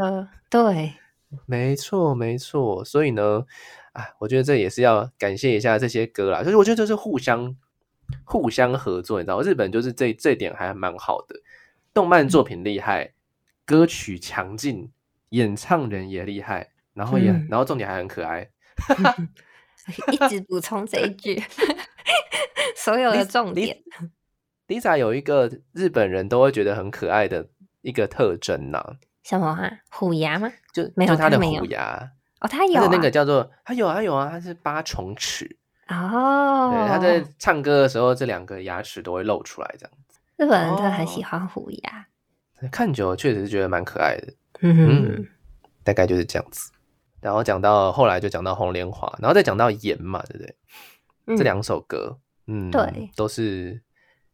[0.48, 0.92] 对，
[1.46, 2.84] 没错没错。
[2.84, 3.44] 所以呢，
[3.92, 6.44] 啊，我觉得这也是要感谢一下这些歌啦。
[6.44, 7.56] 就是我觉得这是互相
[8.22, 11.34] 互相合作，你知道，日本就是这这点还蛮好的。
[11.92, 13.14] 动漫作品厉害，
[13.66, 14.92] 歌曲强劲，
[15.32, 18.48] 演唱人也厉害，然后也然后重点还很可爱。
[20.12, 21.42] 一直补充这一句，
[22.76, 23.76] 所有的重点。
[24.68, 27.48] Lisa 有一个日本人都会觉得很可爱的
[27.80, 28.80] 一个特征呢。
[29.24, 29.80] 什么啊？
[29.90, 30.52] 虎牙吗？
[30.72, 35.56] 就没有他的虎牙哦，他有那个叫做他有啊有啊，他是八重齿
[35.88, 36.70] 哦。
[36.72, 40.20] 对，他在唱歌的时候，这两个牙齿都会露出来，这样子。
[40.36, 42.06] 日本人真的很喜欢虎牙，
[42.70, 44.32] 看久了确实是觉得蛮可爱的。
[44.62, 45.26] 嗯，
[45.82, 46.70] 大概就是这样子。
[47.20, 51.36] 然后讲到后来就讲到红莲华，然后再讲到盐嘛，对不对？
[51.36, 53.80] 这两首歌，嗯，对，都是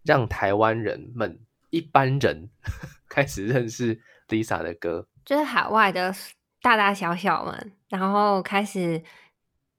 [0.04, 1.38] 让台湾人们
[1.68, 2.48] 一般人
[3.10, 6.14] 开始认识 Lisa 的歌，就是海外的
[6.62, 9.02] 大大小小们，然后开始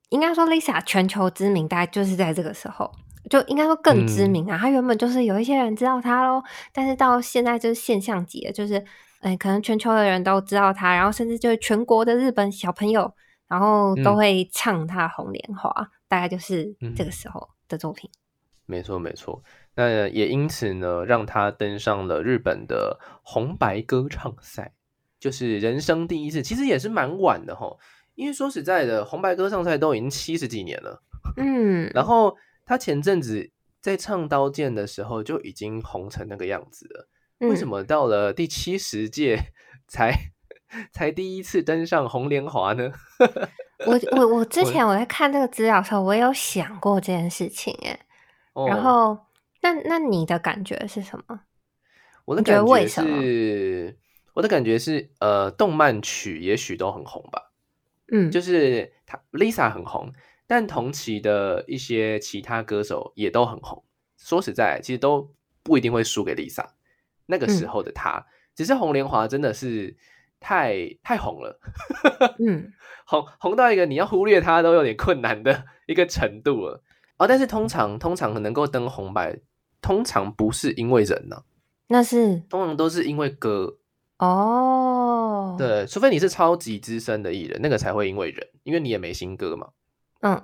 [0.10, 2.92] 应该说 Lisa 全球知名，大概就是在这个时候，
[3.28, 4.56] 就应该说更知名啊。
[4.56, 8.86] 他原本就是有一些人知道他喽，但是到现在就是现象级了，就是。
[9.20, 13.14] 哎，可能全球的人都知道他，然后甚至就是全国的日本小朋友，
[13.48, 15.70] 然后都会唱他《红莲华》，
[16.08, 18.10] 大概就是这个时候的作品。
[18.66, 19.44] 没错，没错。
[19.76, 24.74] 那也因此呢，让他登上了日本的红白歌唱赛，
[25.20, 26.42] 就是人生第一次。
[26.42, 27.76] 其实也是蛮晚的哈，
[28.16, 31.02] 因为说实在的，红白歌唱赛都已经七十几年了。
[31.36, 33.52] 嗯，然后他前阵子
[33.82, 37.10] 在唱《刀剑》的时候就已经红成那个样子了。
[37.40, 39.54] 为什么到了第七十届
[39.88, 40.14] 才
[40.92, 42.92] 才第一次登上红莲华呢？
[43.88, 48.00] 我我我之前我在看这个资料的时候，我有想过这件事情哎。
[48.68, 49.18] 然后，
[49.62, 51.42] 那那你的感觉是什么？
[52.26, 53.98] 我的感觉是，
[54.34, 57.54] 我的感觉是，呃，动漫曲也许都很红吧。
[58.12, 60.12] 嗯，就是他 Lisa 很红，
[60.46, 63.82] 但同期的一些其他歌手也都很红。
[64.18, 66.66] 说实在，其实都不一定会输给 Lisa。
[67.30, 69.96] 那个时候的他，只是红莲华真的是
[70.40, 71.60] 太太红了，
[72.44, 72.74] 嗯，
[73.06, 76.82] 红红到一个你要忽略他都有点困难的一个程度了
[77.18, 77.28] 哦。
[77.28, 79.40] 但是通常通常能够登红白，
[79.80, 81.44] 通常不是因为人呢，
[81.88, 83.78] 那是通常都是因为歌
[84.18, 85.56] 哦。
[85.56, 89.68] 对，除非你是超级资深的艺人，那个才会因为人，因为你也没新歌嘛。
[90.22, 90.42] 嗯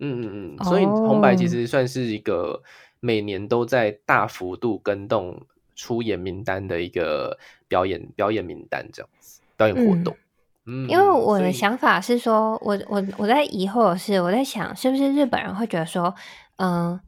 [0.00, 2.60] 嗯嗯嗯，所以红白其实算是一个
[2.98, 5.46] 每年都在大幅度跟动。
[5.80, 10.14] 出演名单的一个表演表演名单这样子表演活动，
[10.66, 16.14] 嗯，因为我的想法是说，我我我在疑惑是我在想，是不是日本人会觉得说，
[16.56, 17.00] 嗯，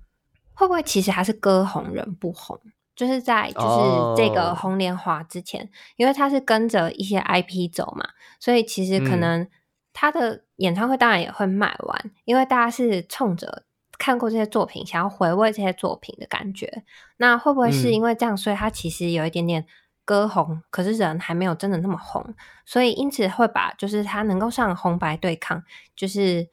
[0.55, 2.59] 会不会其实还是歌红人不红？
[2.97, 8.09] 就是在就是这个红莲华之前，因为他是跟着一些 IP 走嘛，
[8.41, 9.47] 所以其实可能
[9.93, 13.65] 他的演唱会当然也会卖完，因为大家是冲着。
[14.03, 16.83] 看过这些作品，想要回味这些作品的感觉，
[17.19, 19.65] 那会不会是因为这样，所以他其实有一点点
[20.05, 22.35] 歌红，可是人还没有真的那么红，
[22.67, 25.63] 所以因此会把就是他能够上红白对抗，
[25.95, 26.49] 就是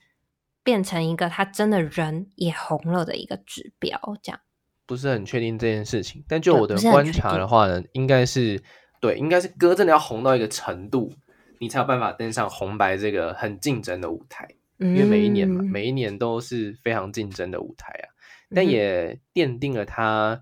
[0.62, 4.40] 变成一个他真的人也红了的一个指标，这样
[4.86, 8.62] 不是很确定这件事情，但就我的观察的话呢，应该是
[9.02, 11.12] 对，应该是歌真的要红到一个程度，
[11.60, 14.48] 你才有办法登上红白这个很竞争的舞台。
[14.80, 18.08] 因为每一年嘛，每一年都是非常竞争的舞台啊，
[18.56, 20.42] 但也奠定了他，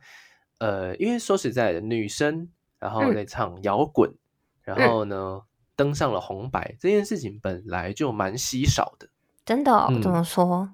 [0.60, 4.14] 呃，因为说实在的，女生然后在唱摇滚，
[4.62, 5.42] 然后呢
[5.76, 9.10] 登上了红白这件事情本来就蛮稀少的，
[9.44, 9.88] 真的？
[10.02, 10.70] 怎么说？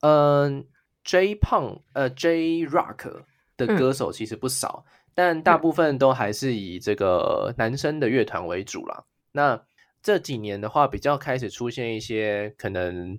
[0.00, 0.66] 嗯
[1.04, 3.24] ，J 胖呃 J Rock
[3.56, 9.04] 的歌手其实不少，但大部分都还是以这个男生的乐团为主啦。
[9.32, 9.62] 那
[10.06, 13.18] 这几年的话，比较开始出现一些可能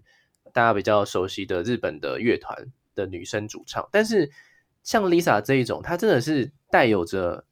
[0.54, 4.32] 大家比较熟悉的日本的乐团的女生主唱，但是
[4.84, 7.44] 像 Lisa 这一种，她真的是带有着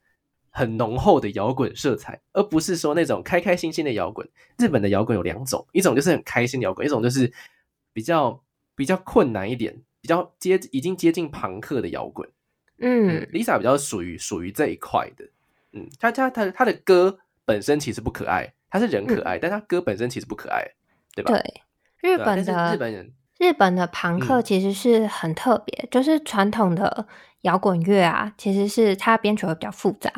[0.51, 4.25] 很浓厚的摇滚色彩，而不是说那种开开心心的摇滚。
[4.57, 7.29] 日本的摇滚有两种，一种就是很开心摇滚，一种就是
[7.91, 8.41] 比较
[8.73, 12.25] 比较困难一点，比较接已经接近朋克的摇滚。
[12.77, 15.25] 嗯，Lisa 比较属于属于这一块的。
[15.73, 18.53] 嗯，她她她她的歌本身其实不可爱。
[18.75, 20.63] 他是人可爱，但他歌本身其实不可爱，
[21.15, 21.31] 对吧？
[21.31, 21.61] 对，
[22.01, 27.07] 日本的日本人，日本的朋克其实是很特别，就是传统的
[27.41, 30.11] 摇滚乐啊，其实是它编曲会比较复杂。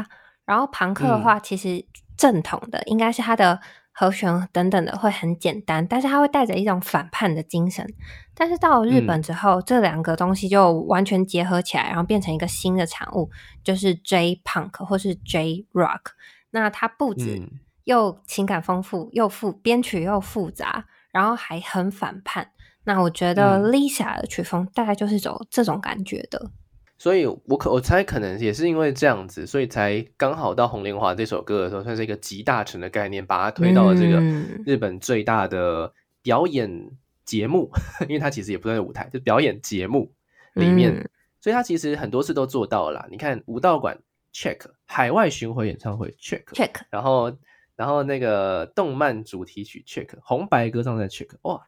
[0.46, 3.60] 然后朋克的话，其实正统的应该是它的
[3.92, 7.86] 和弦等等的会很简单，但是它会带着一种反叛的精神。
[8.34, 13.30] 但是到了日本之后，这两个东西就完全结合起来，然后变成一个新的产物，
[13.64, 16.12] 就是 J Punk 或是 J Rock。
[16.52, 17.42] 那它不止
[17.88, 22.52] 又情感丰富，又复编曲又复杂，然后还很反叛。
[22.84, 26.52] 那我觉得 Lisa 的曲风大概就是走这种感觉的。
[26.98, 34.20] 所以，我可我猜可能也是因为这样子，所以才刚好到《红莲华》这首歌的时候，算是一个集大成的概念，把它推到了这个
[34.66, 36.90] 日本最大的表演
[37.24, 37.70] 节目，
[38.10, 40.12] 因为它其实也不算是舞台，就表演节目
[40.56, 41.10] 里面。
[41.40, 43.08] 所以它其实很多次都做到了。
[43.10, 43.98] 你看武道馆
[44.34, 47.32] check，海外巡回演唱会 check check，然后
[47.78, 51.68] 然后那个动漫主题曲 check，红白歌唱在 check，哇，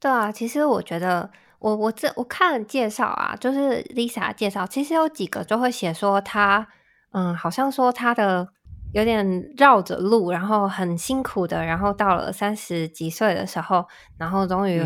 [0.00, 1.30] 对啊，其实我觉得。
[1.62, 6.66] 我我这我看了介绍啊，就是 Lisa 介绍，其实有几个就会写说她，
[7.12, 8.48] 嗯，好像说她的
[8.92, 9.24] 有点
[9.56, 13.86] 绕着路，然后很辛苦的，然后到了三十几岁的时候，
[14.18, 14.84] 然后终于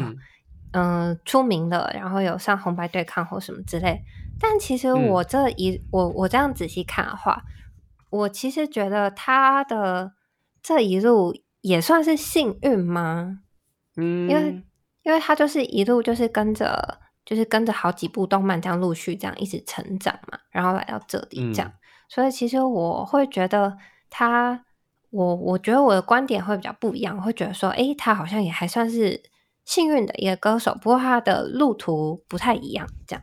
[0.73, 4.03] 嗯出名了，然后有上红白对抗或什么之类。
[4.39, 7.43] 但其实我这一我我这样仔细看的话，
[8.11, 10.13] 我其实觉得他的
[10.67, 13.41] 这一路也算是幸运吗？
[13.97, 14.63] 嗯，因为。
[15.07, 21.73] 因为他就是一路就是跟着，就是跟着好几部动漫这样陆续这样一直成长嘛，然后来到这里这样，
[22.09, 23.79] 所以其实我会觉得
[24.11, 24.65] 他，
[25.11, 29.23] 我我觉得我的观点会比较不一样，会觉得说，诶，他好像也还算是
[29.65, 33.23] 幸运的一个歌手，不过他的路途不太一样，这样。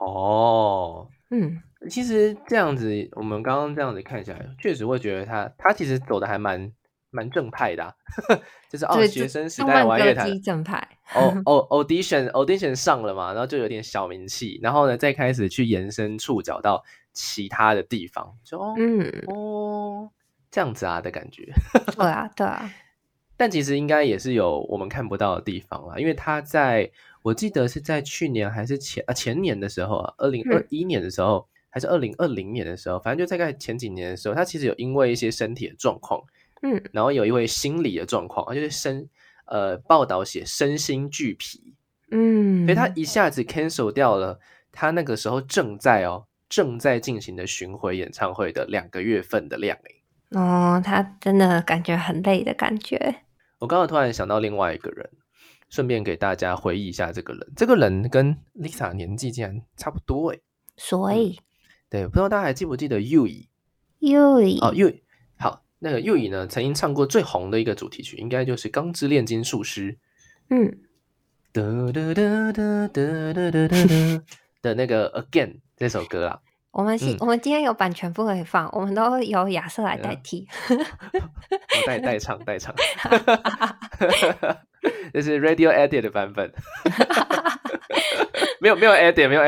[0.00, 6.72] 哦，嗯，其实这样子，我们刚刚这样子看起来，确实会觉得他，他其实走的还蛮。
[7.12, 7.94] 蛮正派的，
[8.68, 20.10] 就是哦，学生时代玩乐坛正派哦 哦，audition audition 上了嘛，然后就有点小名气，然后呢，再开始去延伸触角到其他的地方，就嗯哦
[20.50, 21.50] 这样子啊的感觉，
[21.96, 22.70] 对啊对啊，
[23.38, 26.90] 但其实应该也是有我们看不到的地方啊，因为他在
[27.22, 36.18] 我记得是在去年还是前啊前年的时候啊，二零二一年的时候还是二零二零年的时候，反正就大概前几年的时候，他其实有因为一些身体的状况。
[36.62, 39.06] 嗯，然后有一位心理的状况，就是身
[39.44, 41.74] 呃报道写身心俱疲，
[42.10, 44.40] 嗯，所以他一下子 cancel 掉了
[44.72, 50.38] 他那个时候正在哦正在进行的巡回演唱会的两个月份的量诶。
[50.38, 53.16] 哦，他真的感觉很累的感觉。
[53.58, 55.10] 我刚刚突然想到另外一个人，
[55.68, 60.40] 顺便给大家回忆一下这个人，这个人跟 Lisa 年纪竟然差不多诶。
[60.78, 61.38] 所以，
[61.88, 65.00] 对，不知道大家还记不记得 Yui？Yui 哦，Yui。
[65.78, 69.92] 那个 U 以呢，曾经唱过最红的一个主题曲，应该就是《钢之炼金术师》。
[70.48, 70.78] 嗯，
[74.62, 76.40] 的那个 Again 这首歌啦。
[76.72, 80.48] 我们是我们今天有版权不可以放，我们都由亚瑟来代替。
[81.86, 82.74] 代代唱代唱，
[85.12, 86.50] 这是 Radio Edit 的版本。
[88.60, 89.42] 没有没有 Edit 没有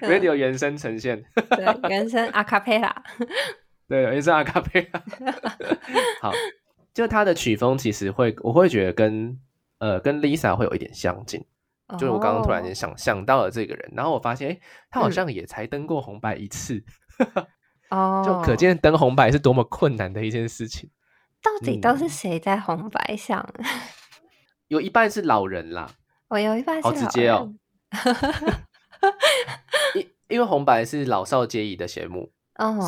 [0.00, 1.24] Edit，Radio 原声呈现。
[1.34, 3.02] 对，原声阿卡贝拉。
[3.88, 5.02] 对，原声阿卡贝拉。
[6.22, 6.32] 好，
[6.94, 9.38] 就他的曲风其实会，我会觉得跟
[9.78, 11.44] 呃跟 Lisa 会有一点相近。
[11.92, 16.84] 就是我刚刚突然间想想到了这个人，然后我发现，哎，他好像也才登过红白一次。
[17.88, 20.90] 哦，就可见登红白是多么困难的一件事情。
[21.42, 23.48] 到底都是谁在红白上？
[24.68, 25.90] 有一半是老人啦。
[26.28, 27.54] 我有一半好直接哦。
[29.94, 32.30] 因因为红白是老少皆宜的节目。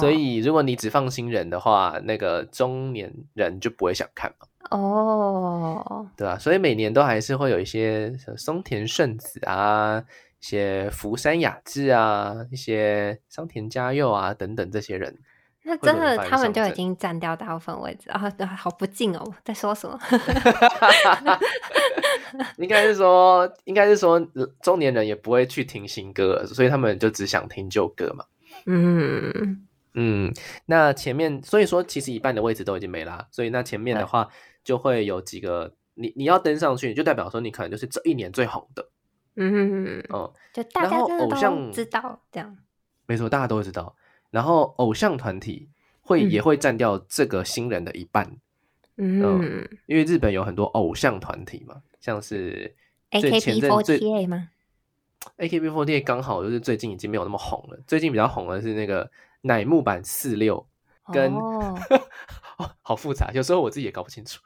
[0.00, 4.48] 所以，如果你只放新人的话，那个中年人就不会想看嘛。
[4.76, 6.36] 哦，对吧？
[6.36, 10.00] 所以每年都还是会有一些松田圣子啊，
[10.40, 15.16] 一些福山雅治啊，一些桑田佳佑啊等等这些人。
[15.62, 18.18] 那真的，他们就已经占掉大部分位置啊！
[18.56, 19.98] 好不敬哦，在说什么？
[22.56, 24.18] 应该是说，应该是说，
[24.62, 28.24] 中年人也不会去听新歌，所以他们就只想听旧歌嘛。
[28.66, 30.32] 嗯嗯，
[30.66, 34.28] 那前面所以说其实一半的位置都已经没啦，所以那前面的话
[34.64, 38.88] 就会有几个你你要登上去，就代表说你可能就是这一年最红的。
[39.36, 42.56] 嗯嗯就大家偶像知道这样，
[43.06, 43.94] 没错，大家都会知道。
[44.30, 45.68] 然后偶像团体
[46.00, 48.36] 会也会占掉这个新人的一半。
[48.96, 52.74] 嗯，因为日本有很多偶像团体嘛，像是
[53.10, 54.50] AKB48 吗
[55.38, 59.10] ？AKB48 刚好就是最近已经没有那么红了，最近比较红的是那个
[59.40, 60.66] 乃木坂四六，
[61.12, 61.78] 跟 哦，
[62.82, 64.40] 好复杂，有时候我自己也搞不清楚。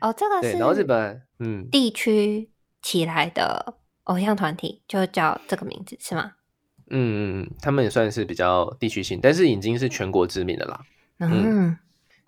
[0.00, 2.48] 哦，这个是然后日本嗯地区
[2.80, 3.74] 起来的
[4.04, 6.34] 偶像团体，就叫这个名字是吗？
[6.90, 10.80] 嗯嗯，他们也算是比较地区性，但是已经是全国知名的啦。
[11.18, 11.76] 嗯，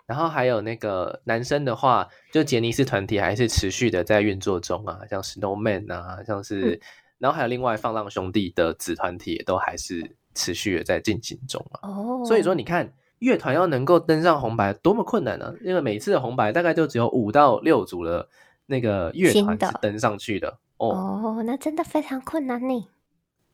[0.05, 6.79] 然后还有那个男生的话，就杰尼斯团体还是持续的在运作中啊，像 Snowman 啊，像是，
[7.17, 11.89] 然后还有另外放浪兄弟的子团体也都还是持续的在进行中啊。
[11.89, 15.53] 哦，所以说你看乐团要能够登上红白多么困难呢？
[15.61, 18.27] 因为每次的红白大概就只有五到六组的
[18.65, 20.59] 那个乐团是登上去的。
[20.77, 22.87] 哦，那真的非常困难呢。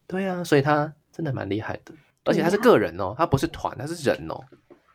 [0.08, 1.94] 对啊，所以他真的蛮厉害的，
[2.24, 4.40] 而且他是个人哦，他不是团，他是人哦。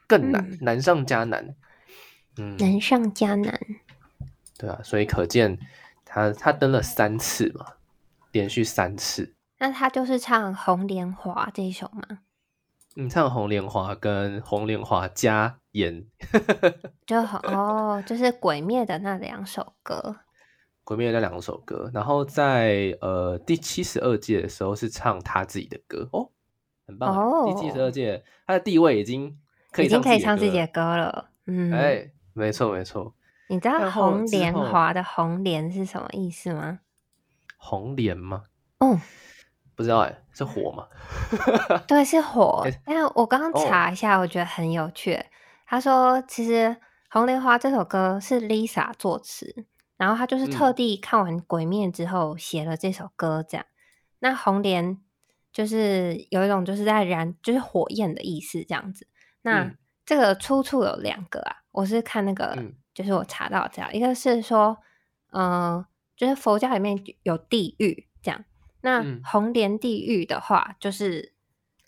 [0.07, 1.55] 更难，难上加难，
[2.39, 3.61] 嗯，难上加难，
[4.57, 5.59] 对啊，所以可见
[6.03, 7.66] 他他登了三次嘛，
[8.33, 9.35] 连续三次。
[9.59, 12.20] 那他就是唱《红莲华》这一首吗？
[12.97, 16.07] 嗯，唱《红莲华》跟《红莲华》加演，
[17.05, 20.16] 就哦，就是《鬼灭》的那两首歌，
[20.85, 26.30] 《鬼灭》那两首歌，然后在呃第七十二届的时候是唱他自己的歌哦，
[26.87, 29.37] 很棒哦，第七十二届他的地位已经
[29.72, 29.87] 可以。
[29.87, 33.14] 已经可以唱自己的歌了，嗯，哎，没错没错。
[33.49, 36.80] 你知道“红莲华”的“红莲”是什么意思吗？
[37.59, 38.45] 红莲吗？
[38.78, 39.01] 嗯，
[39.74, 40.87] 不知道哎，是火吗？
[41.87, 42.66] 对，是火。
[42.85, 45.22] 但我刚刚查一下，我觉得很有趣。
[45.66, 46.53] 他说，其实
[47.11, 49.66] 《红莲华》这首歌是 Lisa 作词，
[50.05, 53.43] 然后他就是特地看完《鬼面》之后写了这首歌。
[53.43, 53.65] 这样，
[54.19, 55.01] 那红莲
[55.51, 59.09] 就是有一种就是在燃，就是火焰的意思，这样子。
[59.41, 59.75] 那
[60.05, 62.55] 这个出处有两个啊，我是看那个，
[62.93, 64.77] 就是我查到这样，一个是说，
[65.33, 65.83] 嗯，
[66.19, 68.45] 就是佛教里面有地狱这样，
[68.83, 71.33] 那红莲地狱的话，就是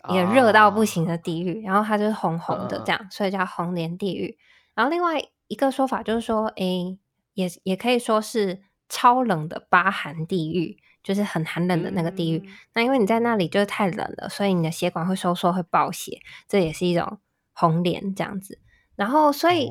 [0.09, 4.39] 也热到不行的地狱，然后它就是红红的这样，所以叫红莲地狱。
[4.73, 6.97] 然后另外一个说法就是说，诶，
[7.37, 12.43] 也也可以说是超冷的八寒地狱，就是很寒冷的那个地狱。
[12.73, 16.19] 那因为你在那里就是太冷了，所以你的血管会收缩，会爆血，
[16.49, 17.19] 这也是一种。
[17.59, 18.59] 红莲这样子，
[18.95, 19.67] 然后所以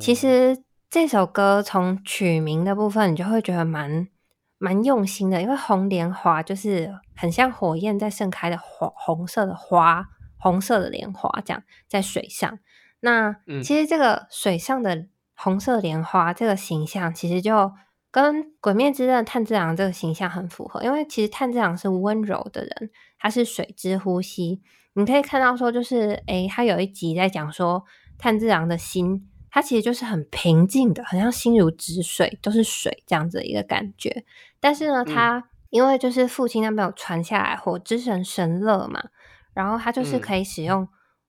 [0.00, 4.08] 其实这首歌从取名的部分，你就会觉得蛮
[4.56, 10.08] 蛮用心的，因为红莲花就是很像火焰在盛开的红红色的花，
[10.38, 12.58] 红色的莲花这样在水上。
[13.00, 15.06] 那其实这个水上的
[15.36, 17.72] 红色莲花这个形象，其实就
[18.10, 24.62] 跟《鬼灭之刃》炭治郎这个形象很符合，因为其实炭治郎是温柔的人，他是水之呼吸。
[24.94, 27.84] 你可以看到说，就是诶，他有一集在讲说，
[28.16, 34.24] 炭治郎的心，他其实就是很平静的，好像心如止水，都是水这样子的一个感觉。
[34.58, 39.04] 但是呢，他因为就是父亲那边有传下来火之神神乐嘛，
[39.52, 40.88] 然后他就是可以使用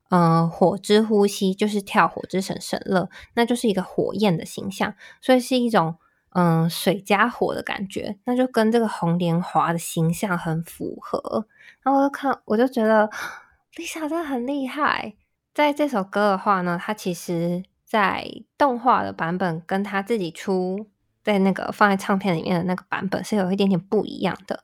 [0.10, 5.96] 嗯火之呼吸，就是跳火之神神乐，那就是一个火焰的形象，所以是一种
[6.32, 11.48] 嗯水加火的感觉，那就跟这个红莲华的形象很符合。
[11.84, 13.10] 然后我就看，我就觉得。
[13.76, 15.14] Lisa 真的很厉害，
[15.54, 18.28] 在这首歌的话呢，它其实在
[18.58, 20.88] 动画的版本跟他自己出
[21.24, 24.64] 在那个放在唱片里面的那个版本是有一点点不一样的。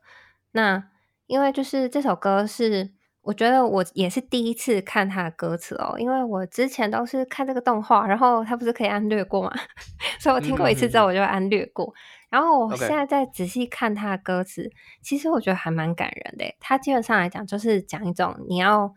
[0.53, 0.89] 那
[1.27, 2.89] 因为就是这首歌是，
[3.23, 9.51] 我觉得我也是第一次看他的歌词哦，因为我之前都是看这个动画，然后他不是可以按略过嘛，
[10.19, 11.91] 所以我听过一次之后我就按略过。
[12.29, 14.69] 然后我现在再仔细看他的歌词，
[15.01, 16.45] 其实我觉得还蛮感人的。
[16.59, 18.93] 他基本上来讲就是讲一种你要。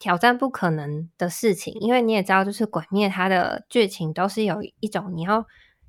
[0.00, 5.46] 挑战不可能的事情，因为你也知道，就是鬼灭它的剧情都是有一种你要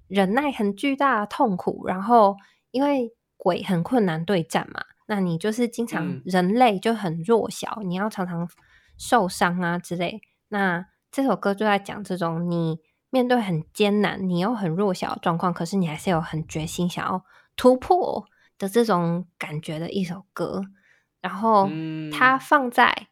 [0.07, 2.38] 忍耐很巨大的痛苦，然后
[2.69, 8.47] 因为鬼很困难对战嘛，那你就是经常人类就很弱小，你要常常
[8.97, 10.22] 受伤啊之类。
[10.49, 12.80] 那这首歌就在讲这种你
[13.10, 17.24] 面对很艰难，你又很弱小的状况，可是你还是有很决心想要
[17.56, 18.26] 突破
[18.58, 20.62] 的这种感觉的一首歌。
[21.22, 21.70] 然后
[22.12, 23.08] 它放在。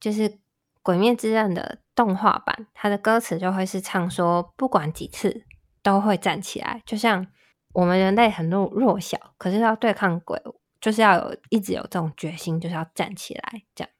[0.00, 0.30] 就是
[0.80, 5.44] 《鬼灭之刃》的动画版，它的歌词就会是唱说，不管几次
[5.82, 6.80] 都会站起来。
[6.86, 7.26] 就像
[7.72, 10.40] 我们人类很弱弱小，可是要对抗鬼，
[10.80, 13.62] 就是要有一直有这种决心，就是要站起来。
[13.74, 13.90] 这样，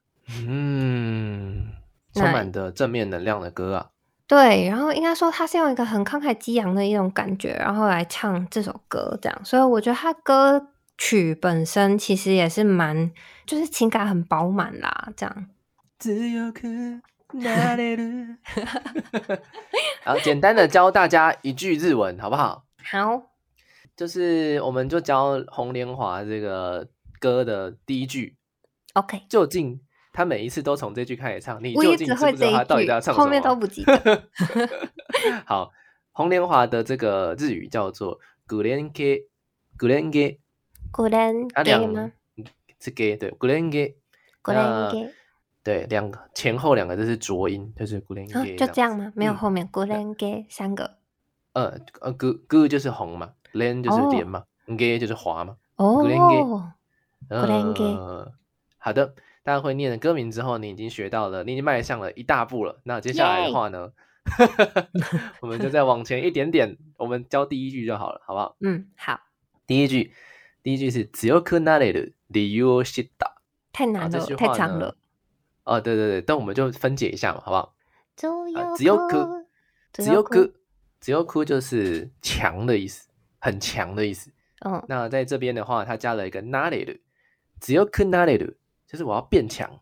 [0.47, 1.73] 嗯，
[2.13, 3.91] 充满的正面能量的歌啊。
[4.27, 9.45] 对，然后应该说他是用一个很慷慨激昂的一种感觉，然后来唱这首歌，这样。
[9.45, 10.69] 所以我觉得他歌
[10.99, 13.11] 曲本身其实也是蛮，
[13.47, 15.47] 就是情感很饱满啦，这样。
[15.99, 16.69] 自由可
[17.33, 18.03] 拿来的，
[20.05, 22.65] 好，简单的教大家一句日文，好不好？
[22.85, 23.31] 好，
[23.99, 26.87] 就是我们就教《红莲华》这个
[27.19, 28.37] 歌的第一句。
[28.95, 29.81] OK，究竟
[30.13, 33.25] 他每一次都从这句开始唱，你究竟知不知道他到底在唱什么？
[33.25, 34.23] 后面都不记得。
[35.45, 35.65] 好，
[36.13, 39.25] 《红莲华》的这个日语叫做“古莲给
[39.77, 40.39] 古莲给
[40.93, 42.13] 古莲给吗？
[42.79, 43.97] 是给对古莲给
[44.41, 45.13] 古莲给。
[45.65, 49.13] 对，两个前后两个都是浊音，就是 g u l e n 啊 g 就这样吗？
[49.17, 50.99] 没有嗯后面 g u l e n g e 三个
[51.53, 54.44] 呃呃 g g 就是红嘛 ，len 就是哦连嘛
[54.78, 55.58] g 就是滑嘛。
[55.76, 56.72] 哦 Gulenge
[57.30, 58.32] Gulenge 呃，
[58.78, 59.14] 好的，
[59.44, 62.80] 大家会念的歌名之后，你已经学到了，你已经迈向了一大步了。
[62.84, 63.92] 那接下来的话呢，
[65.42, 68.56] 我们就再往前一点点，我们教第一句就好了，好不好？
[68.62, 69.20] 嗯，好，
[69.66, 70.14] 第一句，
[70.62, 73.34] 第一句是強くなれる理由を知った。
[73.72, 74.96] 太难了，啊这句话呢太长了。
[75.64, 77.74] 哦，对对对，但我们就分解一下嘛，好不好？
[78.16, 79.46] 只啊只有哭
[79.92, 80.52] 只有哭，
[81.00, 83.07] 只有哭就是强的意思，
[83.40, 84.32] 很强的意思。
[84.66, 87.02] 嗯，那在这边的话，它加了一个なれる，
[87.60, 88.56] 只有くなれる，
[88.88, 89.80] 就是我要变强。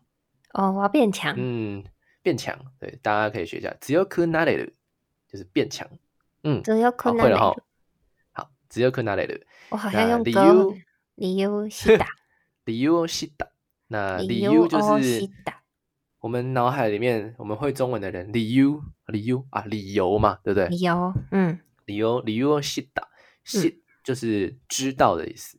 [0.52, 1.34] 哦，我要变强。
[1.36, 1.84] 嗯，
[2.22, 3.74] 变强，对，大家可以学一下。
[3.80, 4.72] 只有くなれる，
[5.28, 5.88] 就是变强。
[6.42, 7.56] 嗯，只有好困难会了哈。
[8.32, 9.42] 好，只有くなれる。
[9.70, 10.76] 我好像那理用歌由
[11.14, 12.06] 理由 西打，
[12.64, 13.48] 理由を知った。
[13.88, 15.62] 那理由由就哦是西打，
[16.20, 20.68] 我们脑海里面我们会中文的人，理由理由啊，理由嘛，对不对？
[20.68, 22.82] 理由，嗯，理由理由を知
[23.46, 25.58] った，知就是知道的意思，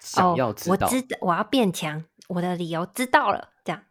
[0.00, 0.86] 想哦要知道。
[0.86, 3.82] 我知道我要变强，我的理由知道了，这样。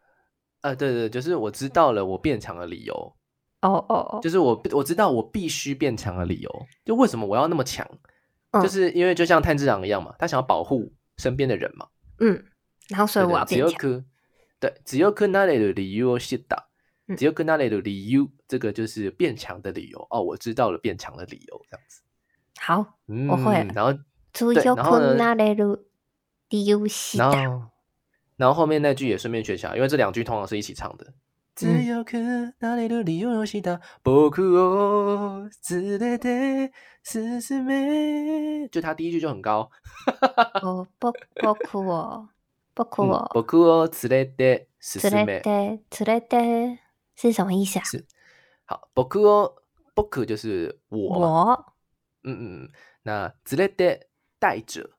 [0.62, 2.94] 呃，对对，对就是我知道了我变强的理由，
[3.62, 7.86] 哦哦哦，就是我我知道我必须变强的理由，就为什么我要那么强，
[8.50, 11.88] 嗯就是因为就像炭治郎一样嘛，他想要保护身边的人嘛，
[12.18, 12.44] 嗯，
[12.88, 13.70] 然后所以对我要变强。
[13.70, 14.04] 只有く
[14.60, 16.64] 对，只有くなれる理由を知った，
[17.06, 22.02] 嗯只有くなれる理由，这个就是变强的理由哦，我知道了变强的理由，这样子，
[22.59, 22.85] 好，
[23.29, 23.67] 我会。
[23.73, 23.93] 然后，
[27.17, 27.61] 然后？
[28.37, 31.13] 然后后面那句也顺便学起来，因为这两句通常是一起唱的。
[38.69, 39.69] 就他第一句就很高。
[40.05, 40.87] 哈哈哈哈！
[40.99, 42.29] 不哭哦，不哭哦，
[42.73, 43.89] 不哭哦，不哭哦！
[43.93, 46.77] 是勒爹，是勒爹，是勒，
[47.15, 47.83] 是什么意思啊？
[47.85, 48.05] 是
[48.65, 49.55] 好，不哭哦，
[49.93, 51.65] 不哭就是我，我。
[52.24, 52.70] 嗯嗯嗯，
[53.02, 54.00] 那連れて
[54.38, 54.90] 带着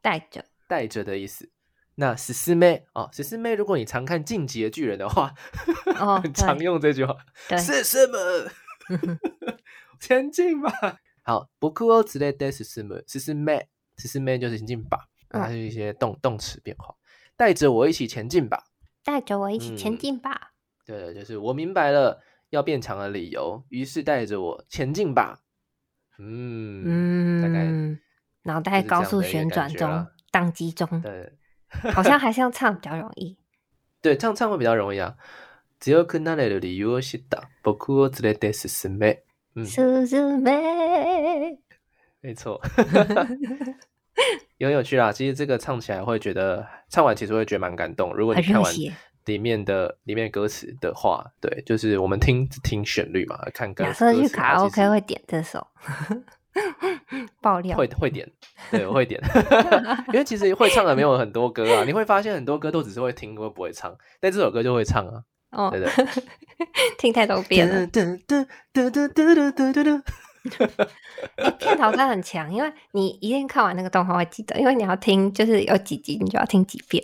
[0.00, 1.50] 带着，带着的意思。
[1.96, 5.34] 那進め哦，進め，如果你常看《进击的巨人》的话，
[6.00, 7.14] 哦 很常对用这句话。
[7.48, 8.50] 对，是什么？
[10.00, 10.72] 前进吧。
[11.22, 16.94] 好，僕を連れて進む，進め，進め就是前进吧，嗯它是一些动动词变化。
[17.36, 18.64] 带着我一起前进吧。
[19.04, 20.52] 带着我一起前嗯进吧。
[20.86, 25.40] 对，就是我明白了要变强的理由，于是带着我前进吧。
[26.18, 27.98] 嗯，大概嗯，
[28.44, 31.32] 脑就是这袋高速样的一个旋转中感觉啦，宕机中，对
[31.92, 33.36] 好像还是要 唱比较容易。
[34.00, 35.16] 对，唱唱会比较容易啊。
[35.80, 39.24] 強くなれる理由を知った僕を連れて進め。
[39.56, 41.58] 嗯，すずめ，
[42.20, 42.60] 没错，
[44.58, 45.12] 也很有趣啦。
[45.12, 48.14] 其实这个唱起来会觉得，唱完其实会觉得蛮感动。
[48.14, 48.92] 如果你看完很热血。
[49.27, 53.83] 里面的里面歌词的话，对，就是我们听听旋律嘛，看歌。
[53.83, 55.65] 假设去卡 OK 会点这首，
[57.41, 58.27] 爆料会会点，
[58.71, 59.21] 对，我会点，
[60.11, 65.23] 因为其实会唱的没有很多歌啊，你会发现很多歌都只是会听，会不会唱，但这首歌就会唱啊。
[65.51, 65.89] 哦，对的，
[66.97, 67.87] 听太多遍了。
[67.87, 70.01] 噔噔噔噔噔噔噔噔噔。
[71.35, 77.03] 哎、片头它很强，因为你一定看完那个动画会记得，因为你要听，就是有几集你就要听几遍。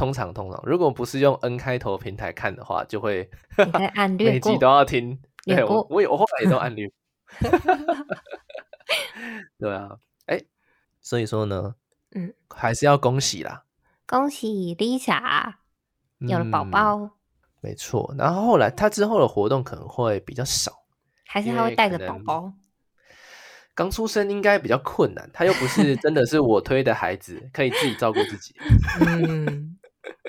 [0.00, 3.28] 通常通常，如果不是用 N 开头平台看的话，就会
[3.94, 4.58] 按略过 每集。
[4.58, 5.20] 都要听。
[5.44, 6.90] 对，我过我也我后来也都 按略。
[9.60, 10.40] 对啊，哎，
[11.02, 11.74] 所以说呢，
[12.14, 13.64] 嗯，还是要恭喜啦，
[14.06, 15.52] 恭喜 Lisa
[16.20, 17.10] 有了宝嗯宝，
[17.60, 18.14] 没错。
[18.16, 20.72] 然后后来他之后的活动可能会比较少，
[21.26, 22.50] 还是因他会带着宝宝？
[23.74, 28.54] 刚出生应该比较困难，他又不是真的是我推的孩子，可以自己照顾自己。
[29.00, 29.69] 嗯，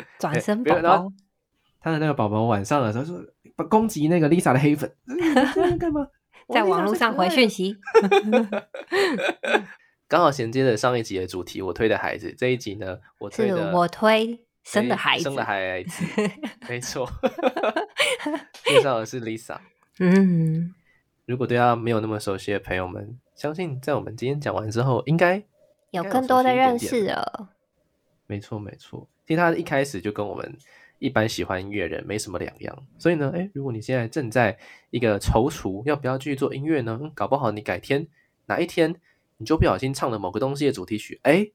[0.20, 1.12] 转身宝宝，
[1.80, 3.24] 他的那个宝宝晚上的时候说
[3.70, 4.91] 攻击那个 Lisa 的黑粉，
[5.80, 6.08] 干嘛？
[6.49, 7.78] 在网络上回讯息。
[10.08, 12.34] 刚好衔接着上一集的主题，我推的孩子。
[12.38, 16.04] 这一集呢，我推是的我推生的哎孩子，生的孩子，
[16.68, 17.10] 没错。
[18.66, 19.58] 介绍的是 Lisa。
[19.99, 20.74] 嗯，
[21.26, 25.41] 如果对她没有那么熟悉的朋友们，相信在我们今天讲完之后，应该
[25.91, 27.49] 有更多的认识了。
[28.28, 29.08] 没错没错。
[29.32, 30.57] 其实他一开始就跟我们
[30.99, 32.77] 一般喜欢音乐人没什么两样。
[32.99, 34.59] 所以呢，哎，如果你现在正在
[34.89, 36.99] 一个踌躇要不要继续做音乐呢？
[37.01, 38.05] 嗯搞不好你改天
[38.47, 38.93] 哪一天
[39.38, 41.49] 你就不小心唱了某个东西的主题曲，哎，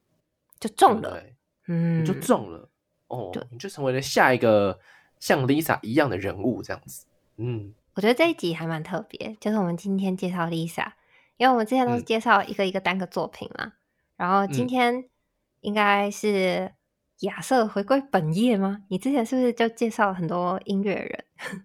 [0.59, 1.23] 就中了，
[1.67, 2.71] 嗯，你就中了
[3.09, 4.81] 哦对，你就成为了下一个
[5.21, 7.05] 像 Lisa 一样的人物，这样子。
[7.37, 10.93] 嗯，我觉得这一集还蛮特别，就是我们今天介绍 Lisa，
[11.37, 13.75] 因为我们之前都是嗯介绍一个一个单个作品嘛，
[14.17, 15.05] 然后今嗯天
[15.61, 16.73] 应该是
[17.21, 18.83] 亚瑟回归本业吗？
[18.89, 21.25] 你之前是不是就介绍很多音乐人？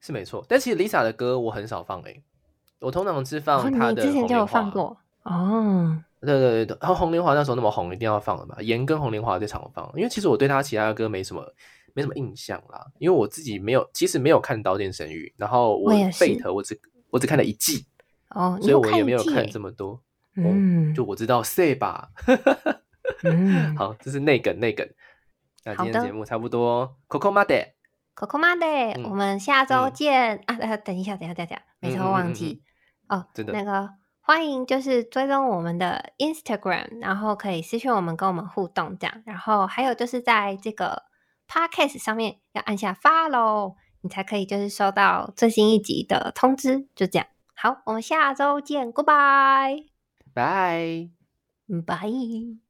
[0.00, 2.22] 是没错，但其实 Lisa 的歌我很少放诶，
[2.78, 4.02] 我通常是放她的。
[4.02, 6.02] 之前就有放过哦。
[6.22, 8.56] 对对对对，然后红莲华那时候那么红，一定要放的嘛。
[8.60, 11.42] 盐跟红莲华最常放，因为其实我对他其他的歌没什么
[11.94, 16.78] 没什么印象啦，因为我自己没有，其实没有看《刀剑神域》，然后我 Fate 我只
[17.10, 17.86] 我只看了一季
[18.30, 20.00] 哦，所以我也没有看这么多。
[20.36, 22.10] 嗯，就我知道 Say 吧。
[23.24, 24.86] 嗯，好，这是内梗内梗。
[25.64, 30.42] 那今天节目差不多，Coco Made，Coco Made，我们下周见。
[30.46, 30.76] 啊！
[30.78, 32.62] 等一下，等一下，等一下，没错，忘记。
[33.08, 33.90] 哦，真的那个
[34.20, 41.02] 欢迎就是追踪我们的 Instagram，然后可以私信我们跟我们互动这样，然后还有就是在这个
[41.48, 47.26] Podcast 上面要按下 Follow，你才可以就是收到最新一集的通知，就这样。
[47.54, 49.86] 好，我们下周见，Goodbye，
[50.32, 51.10] 拜
[51.84, 52.69] 拜。